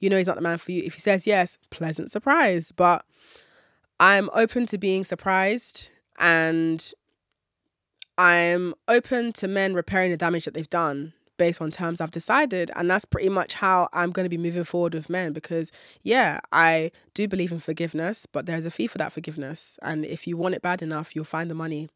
You 0.00 0.10
know 0.10 0.18
he's 0.18 0.26
not 0.26 0.34
the 0.34 0.42
man 0.42 0.58
for 0.58 0.72
you. 0.72 0.82
If 0.84 0.94
he 0.94 1.00
says 1.00 1.28
yes, 1.28 1.56
pleasant 1.70 2.10
surprise. 2.10 2.72
But 2.72 3.04
I'm 4.00 4.28
open 4.34 4.66
to 4.66 4.78
being 4.78 5.04
surprised 5.04 5.88
and 6.18 6.92
I'm 8.18 8.74
open 8.88 9.32
to 9.34 9.46
men 9.46 9.74
repairing 9.74 10.10
the 10.10 10.16
damage 10.16 10.46
that 10.46 10.54
they've 10.54 10.68
done 10.68 11.12
based 11.40 11.62
on 11.62 11.70
terms 11.70 12.02
I've 12.02 12.10
decided. 12.10 12.70
And 12.76 12.90
that's 12.90 13.06
pretty 13.06 13.30
much 13.30 13.54
how 13.54 13.88
I'm 13.94 14.12
going 14.12 14.26
to 14.26 14.28
be 14.28 14.36
moving 14.36 14.62
forward 14.62 14.94
with 14.94 15.08
men 15.08 15.32
because, 15.32 15.72
yeah, 16.02 16.40
I 16.52 16.92
do 17.14 17.26
believe 17.26 17.50
in 17.50 17.60
forgiveness, 17.60 18.26
but 18.26 18.44
there's 18.44 18.66
a 18.66 18.70
fee 18.70 18.86
for 18.86 18.98
that 18.98 19.10
forgiveness. 19.10 19.78
And 19.80 20.04
if 20.04 20.26
you 20.26 20.36
want 20.36 20.54
it 20.54 20.60
bad 20.60 20.82
enough, 20.82 21.16
you'll 21.16 21.24
find 21.24 21.50
the 21.50 21.54
money. 21.54 21.88